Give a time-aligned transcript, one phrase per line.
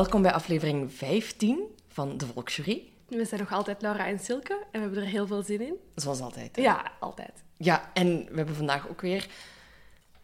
[0.00, 2.82] welkom bij aflevering 15 van de Volksjury.
[3.08, 5.74] We zijn nog altijd Laura en Silke en we hebben er heel veel zin in.
[5.94, 6.56] Zoals altijd.
[6.56, 6.62] hè?
[6.62, 7.32] Ja, altijd.
[7.56, 9.26] Ja, en we hebben vandaag ook weer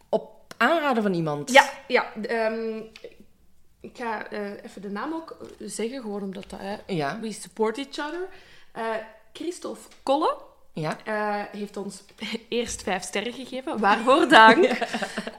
[0.09, 1.51] op aanraden van iemand.
[1.51, 2.13] Ja, ja.
[2.13, 2.77] ehm,
[3.79, 7.19] ik ga eh, even de naam ook zeggen, gewoon omdat dat, Ja.
[7.19, 8.27] we support each other.
[8.71, 8.83] Eh
[9.33, 10.37] Christophe Kolle
[10.73, 10.97] Ja.
[11.05, 12.03] eh, heeft ons
[12.49, 14.65] eerst vijf sterren gegeven, waarvoor dank.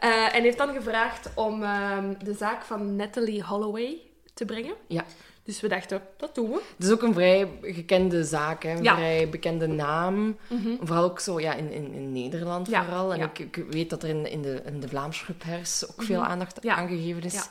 [0.00, 4.00] Eh, en heeft dan gevraagd om ehm, de zaak van Natalie Holloway
[4.38, 4.74] te brengen.
[4.86, 5.04] ja.
[5.42, 6.60] Dus we dachten, dat doen we.
[6.76, 8.70] Het is ook een vrij gekende zaak, hè?
[8.76, 8.94] een Ja.
[8.94, 10.36] vrij bekende naam.
[10.80, 13.12] Vooral ook zo ja, in, in, in Nederland Ja, vooral.
[13.12, 13.24] En ja.
[13.24, 16.58] ik, ik weet dat er in, in, de, in de Vlaamse pers ook veel aandacht
[16.62, 16.74] Ja.
[16.74, 17.48] aan gegeven is.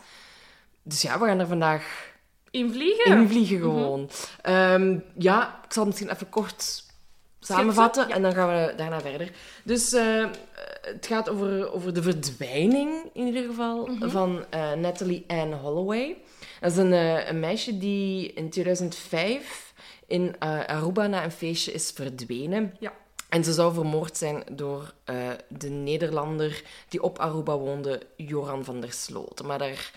[0.83, 2.11] Dus ja, we gaan er vandaag
[2.51, 3.11] Invliegen?
[3.17, 4.09] invliegen gewoon.
[4.41, 6.83] Ehm, ja, ik zal het misschien even kort
[7.39, 9.31] samenvatten en dan gaan we daarna verder.
[9.63, 10.25] Dus eh,
[10.81, 16.17] het gaat over, over de verdwijning, in ieder geval, van eh, Natalie Ann Holloway.
[16.59, 19.73] Dat is een, eh, een meisje die in 2005
[20.07, 22.75] in eh, Aruba na een feestje is verdwenen.
[22.79, 22.93] Ja.
[23.29, 28.81] En ze zou vermoord zijn door eh, de Nederlander die op Aruba woonde, Joran van
[28.81, 29.43] der Sloot.
[29.43, 29.91] Maar daar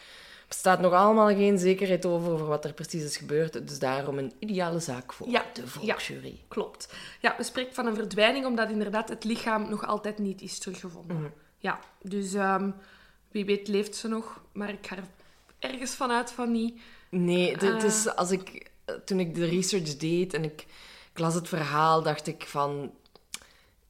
[0.48, 3.68] bestaat nog allemaal geen zekerheid over, over wat er precies is gebeurd.
[3.68, 5.66] Dus daarom een ideale zaak voor Ja, de ja.
[5.66, 6.40] volksjury.
[6.48, 6.92] Klopt.
[7.20, 11.16] Ja, we spreken van een verdwijning omdat inderdaad het lichaam nog altijd niet is teruggevonden.
[11.16, 11.28] Mhm.
[11.58, 12.70] Ja, dus ehm,
[13.30, 15.04] wie weet leeft ze nog, maar ik ga er
[15.60, 16.80] ergens vanuit van niet.
[17.10, 18.70] Nee, het- is als ik,
[19.04, 20.66] toen ik de research deed en ik,
[21.12, 22.90] ik las het verhaal, dacht ik van...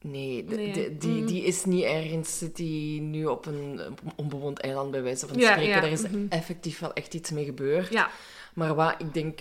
[0.01, 0.71] Nee, de- Nee.
[0.73, 1.25] de- die, Mm.
[1.25, 3.79] die is niet ergens, zit die nu op een,
[4.15, 5.71] onbewoond eiland bij wijze van Ja, spreken.
[5.75, 6.25] ja, Er is mhm.
[6.29, 7.93] effectief wel echt iets mee gebeurd.
[7.93, 8.09] Ja,
[8.53, 9.39] Maar wat, ik denk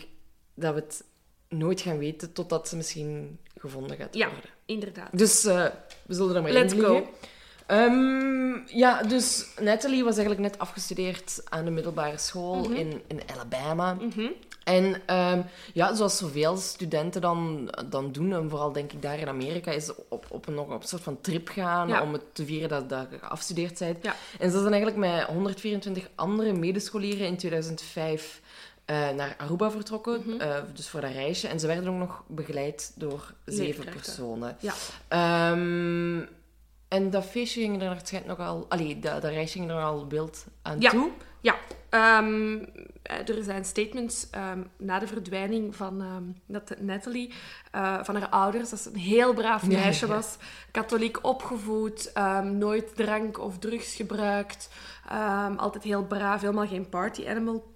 [0.55, 1.05] dat we het
[1.49, 4.31] nooit gaan weten totdat ze misschien gevonden gaat Ja.
[4.31, 4.51] worden.
[4.67, 5.19] inderdaad.
[5.19, 5.67] Dus eh,
[6.07, 6.79] we zullen er maar Let's in.
[7.71, 12.73] Ehm, ja, dus Natalie was eigenlijk net afgestudeerd aan de middelbare school Mhm.
[12.73, 13.95] in, in Alabama.
[13.95, 14.27] Mhm.
[14.65, 15.41] En ehm,
[15.73, 19.91] ja, zoals zoveel studenten dan, dan doen, en vooral denk ik daar in Amerika, is
[20.09, 22.03] op, op een, nog op een soort van trip gaan Ja.
[22.03, 24.05] om het te vieren dat, dat je afgestudeerd bent.
[24.05, 24.15] Ja.
[24.39, 28.41] En ze zijn eigenlijk met 124 andere medescholieren in 2005
[28.85, 30.41] eh, naar Aruba vertrokken, Mhm.
[30.41, 31.49] eh, dus voor dat reisje.
[31.49, 34.57] En ze werden ook nog begeleid door zeven personen.
[34.61, 34.73] Ja.
[35.09, 36.19] Ehm,
[36.91, 38.67] en dat feestje ging er waarschijnlijk nogal...
[38.69, 40.91] Allee, dat, dat reisje ging er nogal wild aan Ja.
[40.91, 41.11] toe.
[41.41, 41.57] Ja,
[41.91, 46.03] eh, er zijn statements ehm, na de verdwijning van
[46.47, 47.33] dat Natalie,
[47.71, 50.15] eh, van haar ouders, dat ze een heel braaf meisje ja.
[50.15, 50.37] was,
[50.71, 52.13] katholiek opgevoed,
[52.43, 54.71] nooit drank of drugs gebruikt,
[55.57, 57.70] altijd heel braaf, helemaal geen party animal.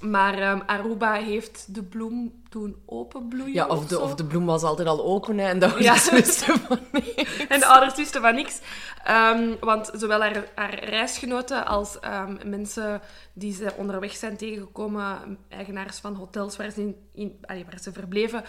[0.00, 4.62] Maar ehm, Aruba heeft de bloem doen openbloeien Ja, of de, of de bloem was
[4.62, 5.92] altijd al open, hè, en dat we Ja.
[6.10, 7.14] wisten van nee.
[7.48, 8.60] En de ouders wisten van niks.
[9.04, 13.00] Ehm, want zowel haar, haar reisgenoten als ehm, mensen
[13.32, 17.92] die ze onderweg zijn tegengekomen, eigenaars van hotels waar ze, in, in, allee, waar ze
[17.92, 18.44] verbleven,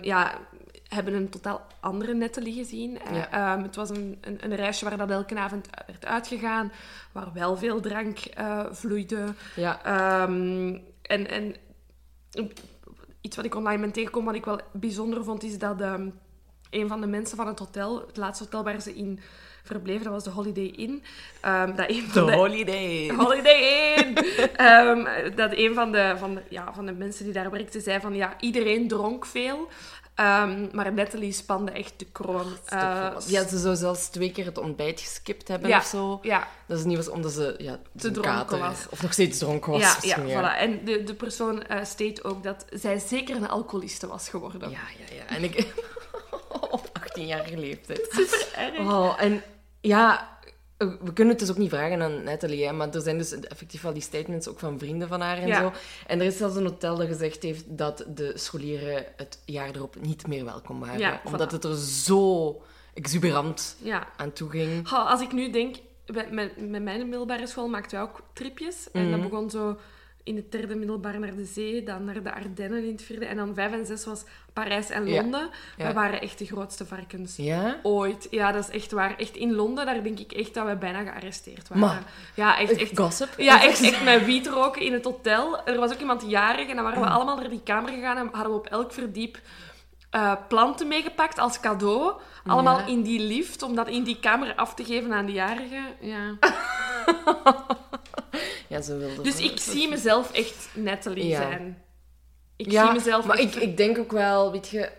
[0.00, 0.38] ja,
[0.92, 3.00] hebben een totaal andere Natalie gezien.
[3.00, 3.30] Eh, Ja.
[3.30, 6.72] ehm, het was een, een, een reisje waar dat elke avond werd uitgegaan,
[7.12, 9.24] waar wel veel drank eh, vloeide.
[9.56, 11.54] Ja, Ehm, en, en
[13.20, 16.08] iets wat ik online ben tegengekomen, wat ik wel bijzonder vond, is dat ehm,
[16.70, 19.20] een van de mensen van het hotel, het laatste hotel waar ze in
[19.64, 21.02] verbleven, dat was de Holiday Inn.
[21.40, 23.08] ehm, dat een van de, holiday.
[23.16, 24.14] Holiday Inn!
[25.36, 28.14] Dat een van de, van, de, ja, van de mensen die daar werkte zei van
[28.14, 29.68] ja, iedereen dronk veel.
[30.14, 32.46] Ehm, maar Natalie spande echt de kroon.
[32.66, 32.78] Eh,
[33.26, 36.18] ja, ze zou zelfs twee keer het ontbijt geskipt hebben ja, of zo.
[36.22, 38.86] Ja, Dat is niet was omdat ze ja, Te dronken kater- was.
[38.90, 39.80] Of nog steeds dronken was.
[39.80, 40.56] ja, ja, misschien, voilà.
[40.58, 44.70] En de, de persoon eh state ook dat zij zeker een alcoholiste was geworden.
[44.70, 45.36] Ja, ja, ja.
[45.36, 45.66] En ik...
[46.70, 48.08] op 18-jarige leeftijd.
[48.10, 48.78] Super erg.
[48.78, 49.42] Oh, en
[49.80, 50.28] ja,
[50.88, 53.82] we kunnen het dus ook niet vragen aan Nathalie, hè, maar er zijn dus effectief
[53.82, 55.60] wel die statements ook van vrienden van haar en Ja.
[55.60, 55.72] zo.
[56.06, 59.96] En er is zelfs een hotel dat gezegd heeft dat de scholieren het jaar erop
[60.00, 60.98] niet meer welkom waren.
[60.98, 61.52] Ja, omdat voilà.
[61.54, 62.62] het er zo
[62.94, 64.08] exuberant Ja.
[64.16, 64.88] aan toe ging.
[64.88, 65.76] Als ik nu denk,
[66.06, 68.90] met, met, met mijn middelbare school maakten wij ook tripjes.
[68.92, 69.28] En dat Mhm.
[69.28, 69.76] begon zo
[70.24, 73.26] in het derde middelbaar naar de zee, dan naar de Ardennen in het vierde.
[73.26, 75.10] En dan vijf en zes was Parijs en.
[75.10, 75.50] Londen.
[75.76, 75.84] Ja.
[75.84, 77.36] Dat waren echt de grootste varkens.
[77.36, 77.76] Ja?
[77.82, 78.26] Ooit.
[78.30, 79.16] Ja, dat is echt waar.
[79.18, 81.86] Echt in Londen, daar denk ik echt dat we bijna gearresteerd waren.
[81.86, 82.02] Maar-
[82.34, 82.98] ja, echt, echt.
[82.98, 83.28] Gossip?
[83.36, 85.66] Ja, echt, echt met wiet roken in het hotel.
[85.66, 88.28] Er was ook iemand jarig en dan waren we allemaal naar die kamer gegaan en
[88.32, 89.38] hadden we op elk verdiep
[90.10, 92.12] eh, planten meegepakt als cadeau.
[92.46, 95.84] Allemaal in die lift, om dat in die kamer af te geven aan de jarigen.
[96.00, 96.34] Ja.
[98.72, 101.36] Ja, wilde Dus ik zie mezelf echt Natalie Ja.
[101.36, 101.82] zijn.
[102.56, 104.90] Ik ja, zie mezelf maar echt ik, ik denk ook wel, weet je...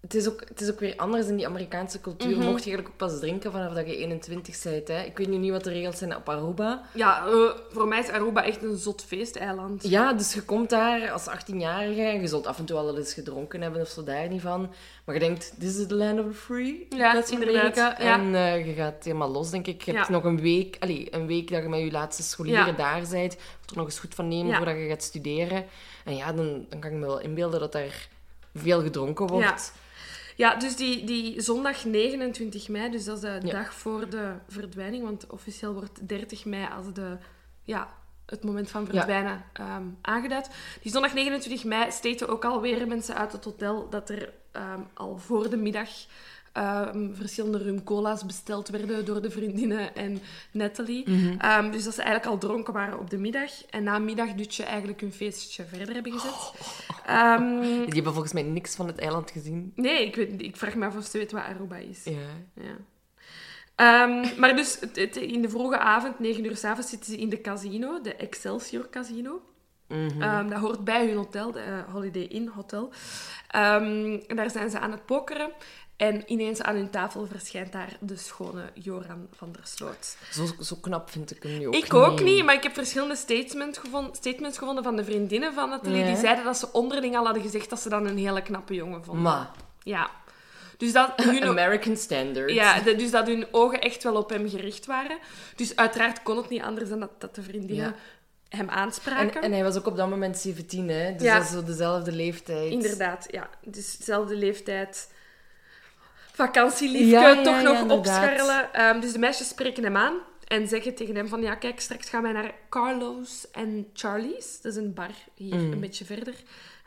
[0.00, 2.36] het is, ook, het is ook weer anders in die Amerikaanse cultuur.
[2.36, 2.44] Mhm.
[2.46, 4.88] Mocht je eigenlijk ook pas drinken vanaf dat je 21 bent.
[4.88, 5.02] Hè?
[5.02, 6.82] Ik weet nu niet wat de regels zijn op Aruba.
[6.94, 7.32] Ja, eh,
[7.70, 9.88] voor mij is Aruba echt een zot feesteiland.
[9.88, 13.14] Ja, dus je komt daar als 18-jarige en je zult af en toe wel eens
[13.14, 14.70] gedronken hebben of zo, daar niet van.
[15.04, 16.86] Maar je denkt, this is the land of the free.
[16.88, 17.98] Ja, Dat is inderdaad, ja.
[17.98, 19.82] En eh, je gaat helemaal los, denk ik.
[19.82, 20.12] Je hebt Ja.
[20.12, 22.72] nog een week, allee, een week dat je met je laatste scholieren Ja.
[22.72, 23.36] daar bent.
[23.60, 25.64] Moet er nog eens goed van nemen voordat je gaat studeren.
[26.04, 28.08] En ja, dan, dan kan ik me wel inbeelden dat daar
[28.54, 29.72] veel gedronken wordt.
[30.40, 33.52] Ja, dus die, die zondag 29 mei, dus dat is de Ja.
[33.52, 37.16] dag voor de verdwijning, want officieel wordt 30 mei als de,
[37.64, 37.88] ja,
[38.26, 40.50] het moment van verdwijnen ehm, aangeduid.
[40.82, 45.18] Die zondag 29 mei steken ook alweer mensen uit het hotel dat er ehm, al
[45.18, 45.88] voor de middag
[46.52, 50.20] ehm, verschillende rum cola's besteld werden door de vriendinnen en
[50.52, 51.04] Natalie.
[51.38, 53.50] Ehm, dus dat ze eigenlijk al dronken waren op de middag.
[53.70, 56.52] En na middagdutje eigenlijk hun feestje verder hebben gezet.
[57.06, 59.72] Ehm, Die hebben volgens mij niks van het eiland gezien.
[59.74, 62.04] Nee, ik, weet, ik vraag me af of ze weet wat Aruba is.
[62.04, 62.12] Ja.
[62.54, 62.76] Ja.
[63.76, 67.28] Ehm, maar dus het- het- in de vroege avond, 9 uur s'avonds, zitten ze in
[67.28, 69.42] de casino, de Excelsior Casino.
[69.88, 70.22] Mhm.
[70.22, 72.90] Ehm, dat hoort bij hun hotel, de eh, Holiday Inn Hotel.
[73.48, 75.50] Ehm, en daar zijn ze aan het pokeren.
[76.00, 80.16] En ineens aan hun tafel verschijnt daar de schone Joran van der Sloot.
[80.32, 83.16] Zo, zo knap vind ik hem nu ook ik ook niet, maar ik heb verschillende
[83.16, 85.98] statements gevonden, statements gevonden van de vriendinnen van Nathalie.
[85.98, 86.06] Ja.
[86.06, 89.04] Die zeiden dat ze onderling al hadden gezegd dat ze dan een hele knappe jongen
[89.04, 89.22] vonden.
[89.22, 89.50] Maar,
[89.82, 90.10] Ja.
[90.76, 92.52] Dus dat hun, American standards.
[92.52, 95.18] ja, de- dus dat hun ogen echt wel op hem gericht waren.
[95.56, 97.94] Dus uiteraard kon het niet anders dan dat, dat de vriendinnen Ja.
[98.58, 99.42] hem En, aanspraken.
[99.42, 101.12] en hij was ook op dat moment 17, hè?
[101.12, 101.34] Dus Ja.
[101.36, 102.70] dat is zo dezelfde leeftijd.
[102.72, 103.48] Inderdaad, ja.
[103.64, 105.08] Dus dezelfde leeftijd.
[106.46, 108.72] Vakantieliefje, Ja, ja, toch nog opscharrelen.
[108.72, 110.14] Ehm, dus de meisjes spreken hem aan
[110.46, 111.42] en zeggen tegen hem van...
[111.42, 114.60] Ja, kijk, straks gaan wij naar Carlos en Charlie's.
[114.60, 115.72] Dat is een bar hier, Mm.
[115.72, 116.34] een beetje verder.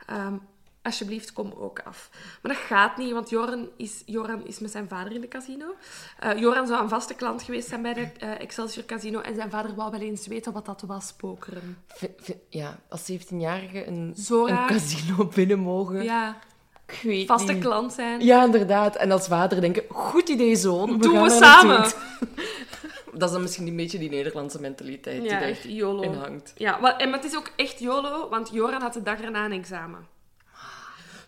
[0.07, 0.33] Ehm,
[0.81, 2.09] alsjeblieft, kom ook af.
[2.41, 5.65] Maar dat gaat niet, want Joran is, Joran is met zijn vader in de casino.
[6.19, 9.19] Eh, Joran zou een vaste klant geweest zijn bij de eh, Excelsior Casino.
[9.19, 11.77] En zijn vader wou wel eens weten wat dat was, pokeren.
[12.49, 16.03] Ja, als 17-jarige een, een casino binnen mogen.
[16.03, 16.37] Ja,
[17.25, 17.61] vaste niet.
[17.63, 18.21] klant zijn.
[18.25, 18.95] Ja, inderdaad.
[18.95, 20.97] En als vader denken, goed idee, zoon.
[20.99, 21.81] Doen gaan we samen.
[23.13, 26.01] Dat is dan misschien een beetje die Nederlandse mentaliteit Ja, die echt YOLO.
[26.01, 26.53] in hangt.
[26.55, 29.45] Ja, maar, en, maar het is ook echt YOLO, want Joran had de dag erna
[29.45, 30.07] een examen.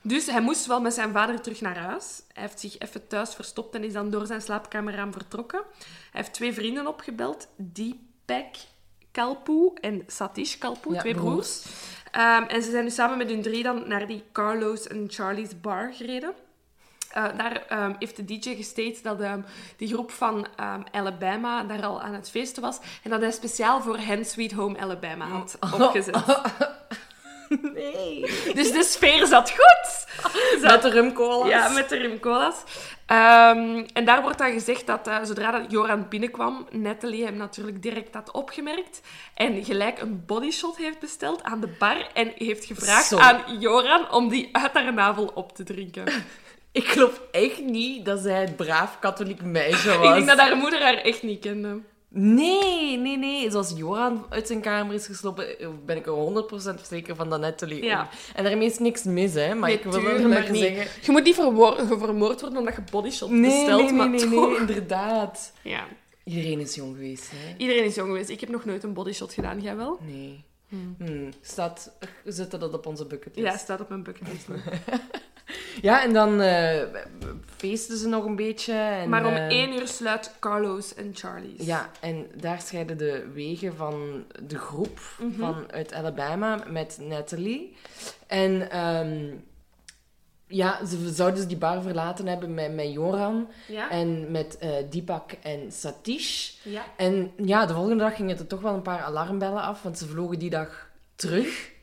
[0.02, 2.22] Dus hij moest wel met zijn vader terug naar huis.
[2.34, 5.62] Hij heeft zich even thuis verstopt en is dan door zijn slaapkamerraam vertrokken.
[6.12, 8.56] Hij heeft twee vrienden opgebeld, Deepak
[9.12, 11.60] Kalpoe en Satish Kalpoe, Ja, twee broers.
[11.62, 11.66] broers.
[12.16, 15.62] Ehm, en ze zijn dus samen met hun drie dan naar die Carlos en Charlie's
[15.62, 16.34] bar gereden.
[17.12, 19.42] Eh, daar ehm, heeft de DJ gestaged dat ehm,
[19.78, 20.48] die groep van
[20.92, 22.80] Alabama daar al aan het feesten was.
[23.04, 26.24] En dat hij speciaal voor hen Sweet Home Alabama had opgezet.
[27.74, 28.22] Nee.
[28.54, 30.06] Dus de sfeer zat goed.
[30.62, 31.48] Zat- Met de rumcola.
[31.48, 32.56] ja, met de rimcola's.
[33.06, 37.82] Ehm, en daar wordt dan gezegd dat eh, zodra dat Joran binnenkwam, Natalie hem natuurlijk
[37.82, 39.02] direct had opgemerkt
[39.34, 44.30] en gelijk een bodyshot heeft besteld aan de bar en heeft gevraagd aan Joran om
[44.30, 46.04] die uit haar navel op te drinken.
[46.72, 50.08] Ik geloof echt niet dat zij het braaf katholiek meisje was.
[50.08, 51.80] Ik denk dat haar moeder haar echt niet kende.
[52.18, 53.52] Nee, nee, nee.
[53.52, 55.48] Zoals Joran uit zijn kamer is geslopen,
[55.86, 56.14] ben ik er
[56.78, 58.02] 100% zeker van dat Natalie Ja.
[58.02, 58.08] ook.
[58.36, 59.56] En daarmee is niks mis, hè.
[59.56, 60.62] Maar Nee, ik wil er maar niet.
[60.62, 60.88] zeggen...
[61.06, 61.88] Je moet niet vermoord
[62.42, 64.50] worden omdat je bodyshot Nee, bestelt, nee, maar nee, nee, toch.
[64.50, 65.54] nee, inderdaad.
[65.62, 65.88] Ja.
[66.24, 67.56] Iedereen is jong geweest, hè.
[67.58, 68.30] Iedereen is jong geweest.
[68.30, 69.62] Ik heb nog nooit een bodyshot gedaan.
[69.62, 70.00] Jij wel?
[70.06, 70.44] Nee.
[70.98, 71.30] Hmm.
[71.42, 71.92] Staat,
[72.24, 73.52] we zetten dat op onze bucketlist.
[73.52, 74.48] Ja, staat op mijn bucketlist.
[75.82, 76.82] Ja, en dan eh,
[77.58, 78.74] feesten ze nog een beetje.
[78.74, 81.66] En, maar om eh, één uur sluit Carlos en Charlie's.
[81.66, 85.40] Ja, en daar scheiden de wegen van de groep Mhm.
[85.40, 87.76] van uit Alabama met Natalie.
[88.28, 89.34] En ehm,
[90.48, 93.90] ja, ze zouden dus die bar verlaten hebben met, met Joran Ja?
[93.90, 96.52] en met eh Deepak en Satish.
[96.64, 96.84] Ja.
[96.98, 100.08] En ja, de volgende dag gingen er toch wel een paar alarmbellen af, want ze
[100.08, 101.74] vlogen die dag terug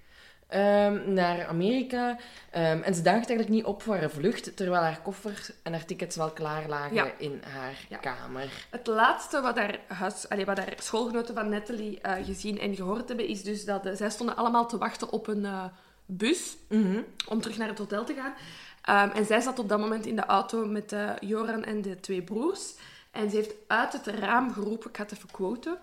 [0.53, 2.17] ehm, naar Amerika.
[2.51, 5.85] Ehm, en ze daagde eigenlijk niet op voor haar vlucht, terwijl haar koffer en haar
[5.85, 7.11] tickets wel klaar lagen Ja.
[7.19, 7.97] in haar Ja.
[7.97, 8.67] kamer.
[8.71, 13.09] Het laatste wat haar, huis, allee, wat haar schoolgenoten van Natalie eh, gezien en gehoord
[13.09, 15.65] hebben, is dus dat eh, zij stonden allemaal te wachten op een eh,
[16.07, 17.01] bus Mhm.
[17.29, 18.35] om terug naar het hotel te gaan.
[18.83, 22.23] Ehm, en zij zat op dat moment in de auto met Joran en de twee
[22.23, 22.75] broers.
[23.11, 25.77] En ze heeft uit het raam geroepen, ik ga het even quoten.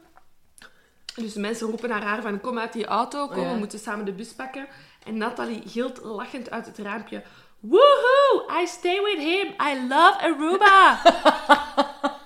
[1.20, 3.52] Dus mensen roepen naar haar van, kom uit die auto, kom, Ja.
[3.52, 4.68] we moeten samen de bus pakken.
[5.06, 7.24] En Natalie gilt lachend uit het raampje,
[7.60, 8.62] Woohoo!
[8.62, 9.48] I stay with him!
[9.48, 11.00] I love Aruba!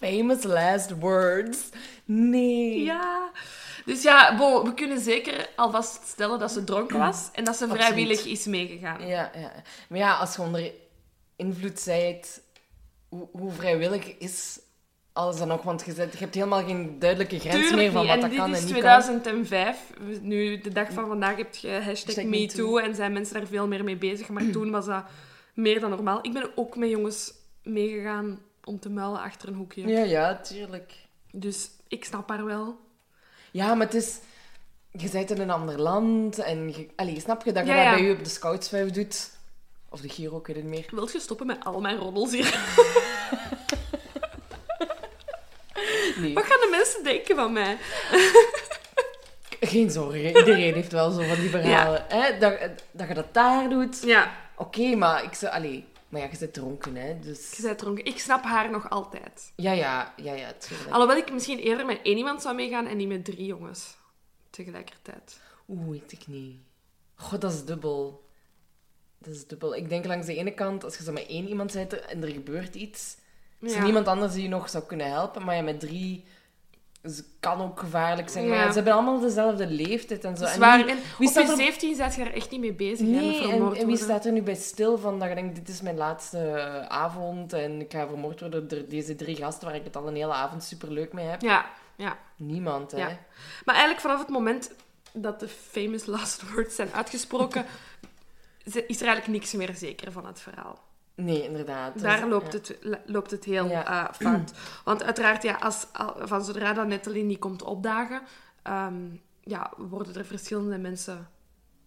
[0.00, 1.68] Famous last words.
[2.04, 2.82] Nee.
[2.82, 3.30] Ja.
[3.84, 7.64] Dus ja, bo, we kunnen zeker alvast stellen dat ze dronken was en dat ze
[7.64, 7.84] Absoluut.
[7.84, 9.06] vrijwillig is meegegaan.
[9.06, 9.52] Ja, ja.
[9.88, 10.72] Maar ja, als je onder
[11.36, 12.42] invloed zijt,
[13.08, 14.58] hoe, hoe vrijwillig is
[15.12, 15.62] alles dan nog?
[15.62, 18.34] Want je, zet- je hebt helemaal geen duidelijke grens Tuurlijk meer van wat En dat
[18.34, 19.78] kan is en niet 2005.
[20.20, 23.84] Nu, de dag van vandaag heb je hashtag MeToo en zijn mensen daar veel meer
[23.84, 24.28] mee bezig.
[24.28, 25.04] Maar toen was dat
[25.54, 26.18] meer dan normaal.
[26.22, 29.82] Ik ben ook met jongens meegegaan om te muilen achter een hoekje.
[29.82, 29.92] kan.
[29.92, 30.92] Ja, ja, tuurlijk.
[31.32, 32.78] Dus ik snap haar wel.
[33.50, 34.18] Ja, maar het is...
[34.90, 36.68] Je bent in een ander land en...
[36.68, 37.94] Je, allee, snap je dat je Ja, dat ja.
[37.94, 39.30] bij je op de scoutsvijf doet?
[39.88, 40.86] Of de Giro, ik weet het meer.
[40.90, 42.44] Wilt je stoppen met al mijn roddels hier?
[46.16, 47.78] Nee, Wat gaan de mensen denken van mij?
[49.60, 50.24] geen zorgen.
[50.24, 52.04] Iedereen heeft wel zo van die verhalen.
[52.08, 52.38] Hè?
[52.38, 52.58] Dat,
[52.90, 54.02] dat je dat daar doet.
[54.04, 55.52] Ja, Oké, maar ik zou...
[55.52, 57.18] Allee, maar ja, je bent dronken, hè.
[57.18, 57.56] Dus...
[57.56, 58.04] je bent dronken.
[58.04, 59.52] Ik snap haar nog altijd.
[59.56, 60.90] Ja, ja, ja, ja, tuurlijk.
[60.90, 63.96] Alhoewel ik misschien eerder met één iemand zou meegaan en niet met drie jongens.
[64.50, 65.40] Tegelijkertijd.
[65.68, 66.56] Oeh, weet ik niet.
[67.14, 68.24] God, dat is dubbel.
[69.18, 69.74] Dat is dubbel.
[69.74, 72.28] Ik denk langs de ene kant, als je zo met één iemand bent en er
[72.28, 73.16] gebeurt iets,
[73.62, 73.84] is er Ja.
[73.84, 75.44] niemand anders die je nog zou kunnen helpen.
[75.44, 76.24] Maar ja, met drie
[77.02, 78.48] is- kan ook gevaarlijk zijn.
[78.48, 78.62] Maar Ja.
[78.62, 80.44] ja, ze hebben allemaal dezelfde leeftijd en zo.
[80.44, 80.76] Is En waar.
[80.84, 83.06] wie- En wie op staat je er- 17 zet je daar echt niet mee bezig.
[83.06, 85.80] Nee, en, en wie staat er nu bij stil van dat je denkt, dit is
[85.80, 89.84] mijn laatste eh, avond en ik ga vermoord worden door deze drie gasten waar ik
[89.84, 91.40] het al een hele avond superleuk mee heb?
[91.42, 91.66] Ja,
[91.96, 92.18] ja.
[92.36, 92.98] Niemand, hè.
[92.98, 93.06] Ja.
[93.64, 94.70] Maar eigenlijk vanaf het moment
[95.12, 97.64] dat de famous last words zijn uitgesproken,
[98.64, 100.78] is er eigenlijk niks meer zeker van het verhaal.
[101.14, 102.00] Nee, inderdaad.
[102.00, 102.58] Daar Dus, loopt, ja.
[102.90, 103.86] het, loopt het heel Ja.
[104.08, 104.52] eh, fout.
[104.84, 108.22] Want uiteraard, ja, als, al- van zodra dat Natalie niet komt opdagen,
[108.62, 108.94] ehm,
[109.40, 111.28] ja, worden er verschillende mensen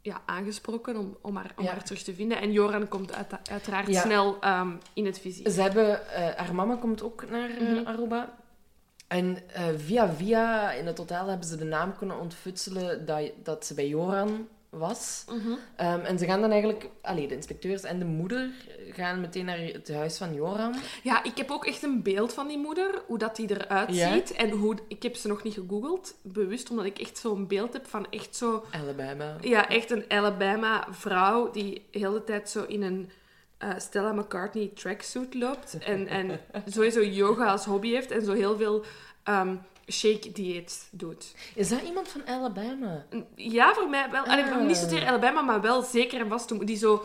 [0.01, 1.72] ja, aangesproken om, om, haar, om Ja.
[1.72, 2.41] haar terug te vinden.
[2.41, 4.01] En Joran komt uit- uiteraard Ja.
[4.01, 5.50] snel ehm, in het vizier.
[5.50, 7.86] Ze hebben, eh, haar mama komt ook naar eh, Mhm.
[7.88, 8.34] Aruba.
[9.08, 9.38] En
[9.77, 13.88] via via in het hotel hebben ze de naam kunnen ontfutselen dat, dat ze bij
[13.88, 15.25] Joran was.
[15.29, 15.53] Mhm.
[15.75, 18.50] Ehm, en ze gaan dan eigenlijk, allee, de inspecteurs en de moeder
[18.91, 20.75] gaan meteen naar het huis van Joran.
[21.03, 24.13] Ja, ik heb ook echt een beeld van die moeder, hoe dat die eruit Ja?
[24.13, 24.32] ziet.
[24.32, 27.88] En hoe, ik heb ze nog niet gegoogeld, bewust, omdat ik echt zo'n beeld heb
[27.88, 28.63] van echt zo...
[28.72, 29.36] Alabama.
[29.41, 33.10] Ja, echt een Alabama-vrouw die de hele tijd zo in een
[33.58, 35.77] eh, Stella McCartney tracksuit loopt.
[35.77, 38.84] En, en sowieso yoga als hobby heeft en zo heel veel
[39.86, 41.34] ehm, shake-dieet doet.
[41.56, 43.06] Is dat iemand van Alabama?
[43.36, 44.24] Ja, voor mij wel.
[44.24, 44.62] Allee, Ah.
[44.65, 46.68] Niet zozeer Alabama, maar wel zeker en vast.
[46.68, 47.04] Die zo,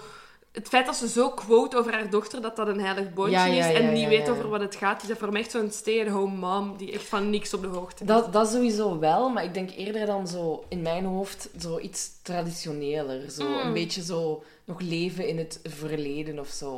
[0.52, 3.66] het feit dat ze zo quote over haar dochter dat dat een heilig Ja, ja,
[3.66, 6.36] is en niet weet over wat het gaat, is dat voor mij echt zo'n stay-at-home
[6.36, 8.08] mom die echt van niks op de hoogte is.
[8.08, 13.30] Dat, dat sowieso wel, maar ik denk eerder dan zo in mijn hoofd zoiets traditioneler.
[13.30, 13.58] Zo Mm.
[13.58, 16.76] een beetje zo nog leven in het verleden of zo.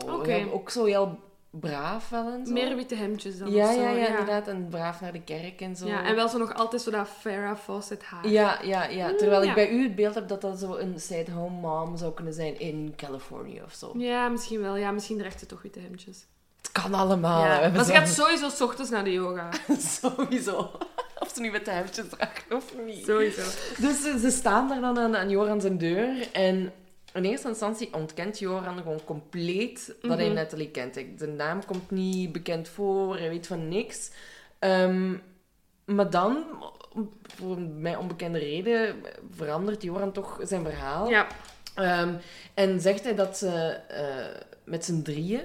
[0.52, 1.18] Ook zo heel
[1.60, 2.52] braaf wel en zo.
[2.52, 3.80] Meer witte hemdjes dan ja, zo.
[3.80, 4.48] ja, ja, inderdaad.
[4.48, 5.86] En braaf naar de kerk en zo.
[5.86, 8.28] Ja, en wel zo nog altijd zo dat Farrah Fawcett haar.
[8.28, 9.14] Ja, ja, ja.
[9.14, 9.50] Terwijl Mm, ja.
[9.50, 12.60] ik bij u het beeld heb dat dat zo een stay-at-home mom zou kunnen zijn
[12.60, 13.92] in Californië of zo.
[13.96, 14.76] Ja, misschien wel.
[14.76, 16.26] Ja, misschien draagt ze toch witte hemdjes.
[16.62, 17.44] Het kan allemaal.
[17.44, 17.68] ja.
[17.74, 19.48] Maar ze gaat sowieso 's ochtends naar de yoga.
[20.00, 20.70] Sowieso.
[21.18, 23.04] Of ze nu met de hemdjes dragen of niet.
[23.04, 23.42] Sowieso.
[23.78, 26.72] Dus ze, ze staan daar dan aan, aan Joran zijn deur en
[27.14, 30.34] in eerste instantie ontkent Joran gewoon compleet dat hij Mhm.
[30.34, 30.94] Natalie kent.
[30.94, 34.10] Hij- De naam komt niet bekend voor, hij weet van niks.
[34.58, 35.14] Ehm,
[35.84, 36.44] maar dan,
[37.22, 38.96] voor een mij onbekende reden,
[39.30, 41.08] verandert Joran toch zijn verhaal.
[41.08, 41.26] Ja.
[41.74, 42.14] Ehm,
[42.54, 43.48] en zegt hij dat ze
[43.88, 45.42] eh, met z'n drieën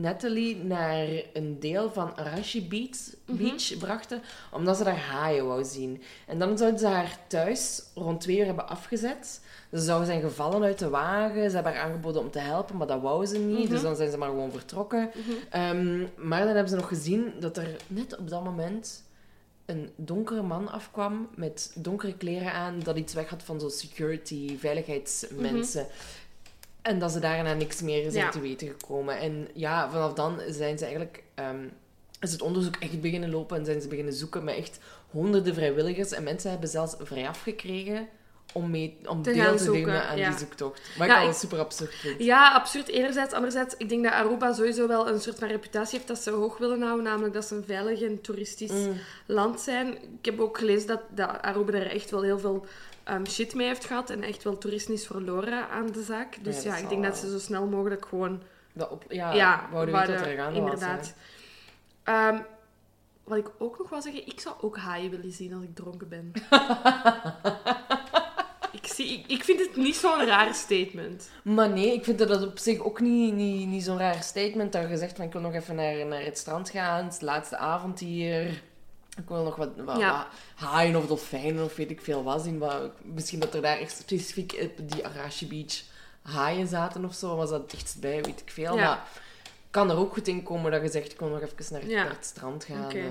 [0.00, 6.02] Natalie naar een deel van Arashi Beach, Beach brachten, omdat ze daar haaien wou zien.
[6.26, 9.40] En dan zouden ze haar thuis rond twee uur hebben afgezet.
[9.72, 11.48] Ze zou zijn gevallen uit de wagen.
[11.48, 13.58] Ze hebben haar aangeboden om te helpen, maar dat wou ze niet.
[13.58, 13.68] Mhm.
[13.68, 15.10] Dus dan zijn ze maar gewoon vertrokken.
[15.50, 19.02] Ehm, maar dan hebben ze nog gezien dat er net op dat moment
[19.66, 24.58] een donkere man afkwam met donkere kleren aan, dat iets weg had van zo'n security,
[24.58, 25.86] veiligheidsmensen.
[26.88, 28.30] En dat ze daarna niks meer zijn Ja.
[28.30, 29.18] te weten gekomen.
[29.18, 31.22] En ja, vanaf dan zijn ze eigenlijk...
[31.34, 31.66] ehm,
[32.20, 34.78] is het onderzoek echt beginnen lopen en zijn ze beginnen zoeken met echt
[35.10, 36.10] honderden vrijwilligers.
[36.12, 38.08] En mensen hebben zelfs vrijaf gekregen
[38.52, 40.28] om, mee, om Te deel te nemen aan ja.
[40.28, 40.80] die zoektocht.
[40.98, 42.22] Wat Ja, ik al ik- super absurd vind.
[42.22, 43.34] Ja, absurd enerzijds.
[43.34, 46.58] Anderzijds, ik denk dat Aruba sowieso wel een soort van reputatie heeft dat ze hoog
[46.58, 47.04] willen houden.
[47.04, 48.92] Namelijk dat ze een veilig en toeristisch Mm.
[49.26, 49.92] land zijn.
[50.18, 52.66] Ik heb ook gelezen dat, dat Aruba er echt wel heel veel
[53.08, 54.10] ehm, shit mee heeft gehad.
[54.10, 56.44] En echt wel toeristen is verloren aan de zaak.
[56.44, 58.42] Dus Ja, ik denk dat ze zo snel mogelijk gewoon...
[58.72, 61.14] Dat op, ja, ja, wouden er was, Inderdaad.
[62.02, 62.38] Ehm,
[63.24, 66.08] wat ik ook nog wil zeggen, ik zou ook haaien willen zien als ik dronken
[66.08, 66.32] ben.
[68.80, 71.30] ik, zie, ik, ik vind het niet zo'n raar statement.
[71.42, 74.72] Maar nee, ik vind dat dat op zich ook niet, niet, niet zo'n raar statement.
[74.72, 77.04] Dat je zegt van ik wil nog even naar, naar het strand gaan.
[77.04, 78.62] Het is de laatste avond hier.
[79.18, 80.16] Ik wil nog wat, wat, Ja.
[80.16, 80.26] wat
[80.68, 82.58] haaien of dolfijnen of weet ik veel wat zien.
[82.58, 85.82] Wat, misschien dat er daar echt specifiek op die Arashi Beach
[86.22, 87.36] haaien zaten of zo.
[87.36, 88.76] Was dat dichtstbij, weet ik veel.
[88.76, 88.84] Ja.
[88.84, 89.06] Maar
[89.70, 92.02] kan er ook goed in komen dat je zegt, ik wil nog even naar, Ja.
[92.02, 92.84] naar het strand gaan.
[92.84, 92.98] Oké.
[92.98, 93.04] eh.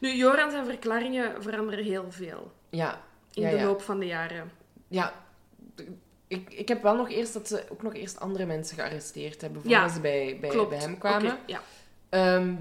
[0.00, 3.00] Nu, Joran zijn verklaringen veranderen heel veel ja,
[3.32, 4.50] in de loop van de jaren.
[4.88, 5.12] Ja,
[6.28, 9.62] ik, ik heb wel nog eerst dat ze ook nog eerst andere mensen gearresteerd hebben
[9.62, 11.38] voordat ze bij, bij, bij hem kwamen.
[11.46, 11.60] Ja.
[12.08, 12.54] Ehm,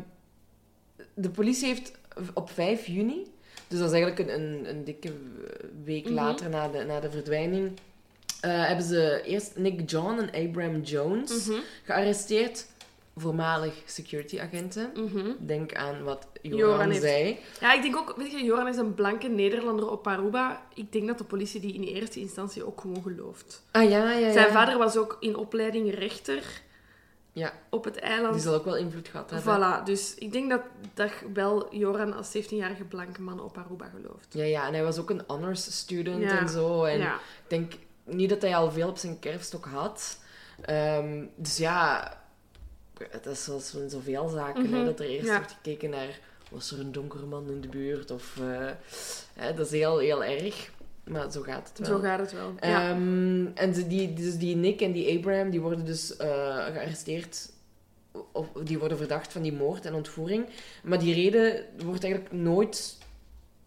[1.13, 1.91] de politie heeft
[2.34, 3.27] op 5 juni,
[3.68, 5.12] dus dat is eigenlijk een, een, een dikke
[5.84, 6.13] week Mhm.
[6.13, 7.72] later na de, na de verdwijning,
[8.41, 12.65] eh, hebben ze eerst Nick John en Abraham Jones Mhm, gearresteerd.
[13.15, 14.91] Voormalig security agenten.
[14.96, 15.32] mhm.
[15.39, 17.38] Denk aan wat Joran, Joran heeft- zei.
[17.62, 20.62] Ja, ik denk ook, weet je, Joran is een blanke Nederlander op Aruba.
[20.74, 23.63] Ik denk dat de politie die in eerste instantie ook gewoon gelooft.
[23.72, 24.32] Ah ja, ja, ja.
[24.32, 26.62] Zijn vader was ook in opleiding rechter
[27.33, 28.33] Ja, op het eiland.
[28.33, 29.81] die zal ook wel invloed gehad hebben.
[29.81, 30.61] Voilà, dus ik denk dat,
[30.93, 34.27] dat wel Joran als 17-jarige blanke man op Aruba gelooft.
[34.29, 36.39] Ja, ja, en hij was ook een honors student Ja.
[36.39, 36.83] en zo.
[36.83, 37.15] En Ja.
[37.15, 37.73] ik denk
[38.03, 40.17] niet dat hij al veel op zijn kerfstok had.
[40.61, 42.11] Ehm, dus ja,
[43.09, 45.38] het is zoals in zoveel zaken, hè, Mhm, dat er eerst ja.
[45.38, 46.19] wordt gekeken naar...
[46.50, 48.11] Was er een donkere man in de buurt?
[48.11, 48.69] Of, eh,
[49.33, 50.69] hè, dat is heel, heel erg.
[51.03, 51.98] Maar zo gaat het wel.
[51.98, 52.53] Zo gaat het wel.
[52.62, 52.89] ja.
[52.89, 56.27] Ehm, en die, dus die Nick en die Abraham, die worden dus eh,
[56.65, 57.51] gearresteerd.
[58.31, 60.50] Of die worden verdacht van die moord en ontvoering.
[60.84, 62.98] Maar die reden wordt eigenlijk nooit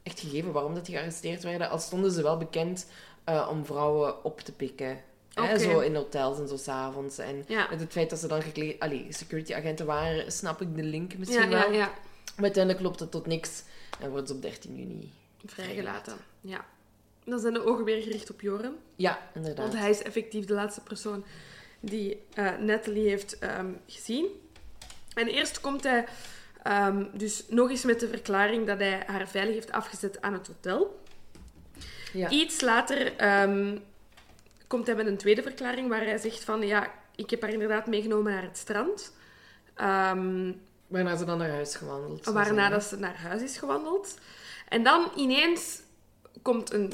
[0.02, 1.70] echt gegeven waarom dat die gearresteerd werden.
[1.70, 2.86] Al stonden ze wel bekend
[3.24, 5.00] eh, om vrouwen op te pikken.
[5.34, 7.18] Hè, zo in hotels en zo s'avonds.
[7.18, 7.66] En Ja.
[7.70, 8.80] met het feit dat ze dan gekleed...
[8.80, 11.72] Allee, security agenten waren, snap ik de link misschien Ja, wel.
[11.72, 11.86] ja.
[12.34, 13.62] Maar uiteindelijk loopt het tot niks.
[14.00, 15.12] En wordt ze op 13 juni...
[15.44, 16.14] Vrijgelaten.
[16.40, 16.64] Ja.
[17.24, 18.76] Dan zijn de ogen weer gericht op Joran.
[18.96, 19.66] Ja, inderdaad.
[19.66, 21.24] Want hij is effectief de laatste persoon
[21.80, 24.26] die eh Natalie heeft ehm, gezien.
[25.14, 26.04] En eerst komt hij
[26.62, 30.46] ehm, dus nog eens met de verklaring dat hij haar veilig heeft afgezet aan het
[30.46, 31.02] hotel.
[32.12, 32.30] Ja.
[32.30, 33.78] Iets later ehm,
[34.66, 37.86] komt hij met een tweede verklaring waar hij zegt van ja, ik heb haar inderdaad
[37.86, 39.12] meegenomen naar het strand.
[40.86, 42.24] Waarna ze dan naar huis gewandeld.
[42.24, 44.18] waarna dat ze naar huis is gewandeld.
[44.68, 45.80] En dan ineens
[46.42, 46.92] komt een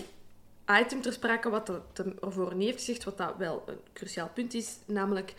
[0.81, 4.55] item ter sprake wat hem ervoor niet heeft gezegd, wat dat wel een cruciaal punt
[4.55, 5.35] is, namelijk,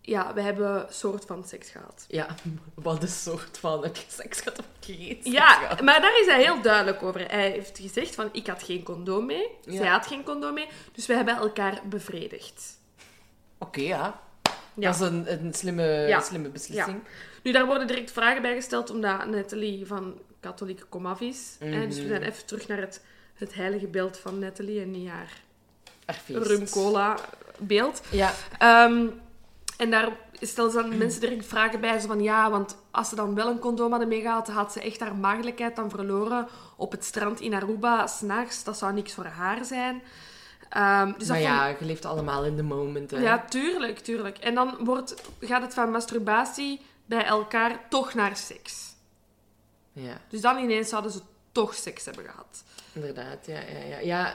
[0.00, 2.04] ja, we hebben een soort van seks gehad.
[2.08, 2.26] Ja,
[2.74, 6.62] wat een soort van seks gaat of geen seks Ja, maar daar is hij heel
[6.62, 7.30] duidelijk over.
[7.30, 9.76] Hij heeft gezegd van, ik had geen condoom mee, Ja.
[9.76, 12.78] zij had geen condoom mee, dus we hebben elkaar bevredigd.
[13.58, 14.20] Oké, ja.
[14.74, 14.90] Ja.
[14.90, 16.20] Dat is een, een slimme, Ja.
[16.20, 17.02] slimme beslissing.
[17.42, 21.56] Nu, daar worden direct vragen bij gesteld, omdat Natalie van katholieke komaf is.
[21.58, 23.02] hè, dus we zijn even terug naar het,
[23.40, 25.40] het heilige beeld van Natalie en niet haar
[26.04, 26.46] Erfeest.
[26.46, 27.16] rum cola
[27.58, 28.00] beeld.
[28.10, 29.06] Ja, Ehm,
[29.76, 30.08] en daar
[30.40, 31.98] stellen ze dan mensen direct vragen bij.
[31.98, 35.00] Zo van, ja, want als ze dan wel een condoom hadden meegehaald, had ze echt
[35.00, 38.64] haar maagdelijkheid dan verloren op het strand in Aruba, s'nachts.
[38.64, 40.02] Dat zou niks voor haar zijn.
[40.68, 43.10] Ehm, dus maar ja, je leeft allemaal in de moment.
[43.10, 43.18] Hè.
[43.18, 44.38] ja, tuurlijk, tuurlijk.
[44.38, 48.94] En dan wordt, gaat het van masturbatie bij elkaar toch naar seks.
[49.92, 51.20] ja, Dus dan ineens zouden ze
[51.52, 52.64] toch seks hebben gehad.
[52.94, 53.46] Inderdaad.
[53.46, 53.98] Ja, ja, ja.
[53.98, 54.34] ja,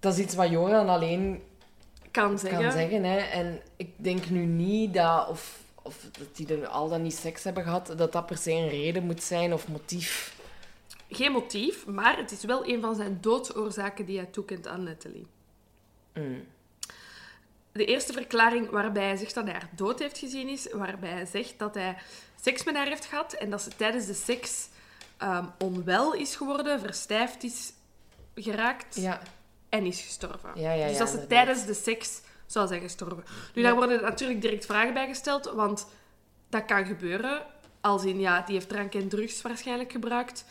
[0.00, 1.42] dat is iets wat Joran alleen
[2.10, 2.62] Kan zeggen.
[2.62, 3.04] kan zeggen.
[3.04, 3.18] Hè.
[3.18, 7.44] En ik denk nu niet dat, of, of dat die er al dan niet seks
[7.44, 10.36] hebben gehad, dat dat per se een reden moet zijn of motief.
[11.10, 15.26] Geen motief, maar het is wel een van zijn doodsoorzaken die hij toekent aan Natalie.
[16.14, 16.44] Mm.
[17.72, 21.26] De eerste verklaring waarbij hij zegt dat hij haar dood heeft gezien is, waarbij hij
[21.26, 21.96] zegt dat hij
[22.40, 24.68] seks met haar heeft gehad en dat ze tijdens de seks
[25.16, 27.72] ehm, onwel is geworden, verstijfd is
[28.34, 29.20] geraakt Ja,
[29.68, 30.50] en is gestorven.
[30.54, 33.24] Ja, dus dat ze tijdens de seks zou zijn gestorven.
[33.54, 35.86] Nu, daar worden natuurlijk direct vragen bij gesteld, want
[36.50, 37.42] dat kan gebeuren.
[37.80, 40.44] Als in, ja, die heeft drank en drugs waarschijnlijk gebruikt.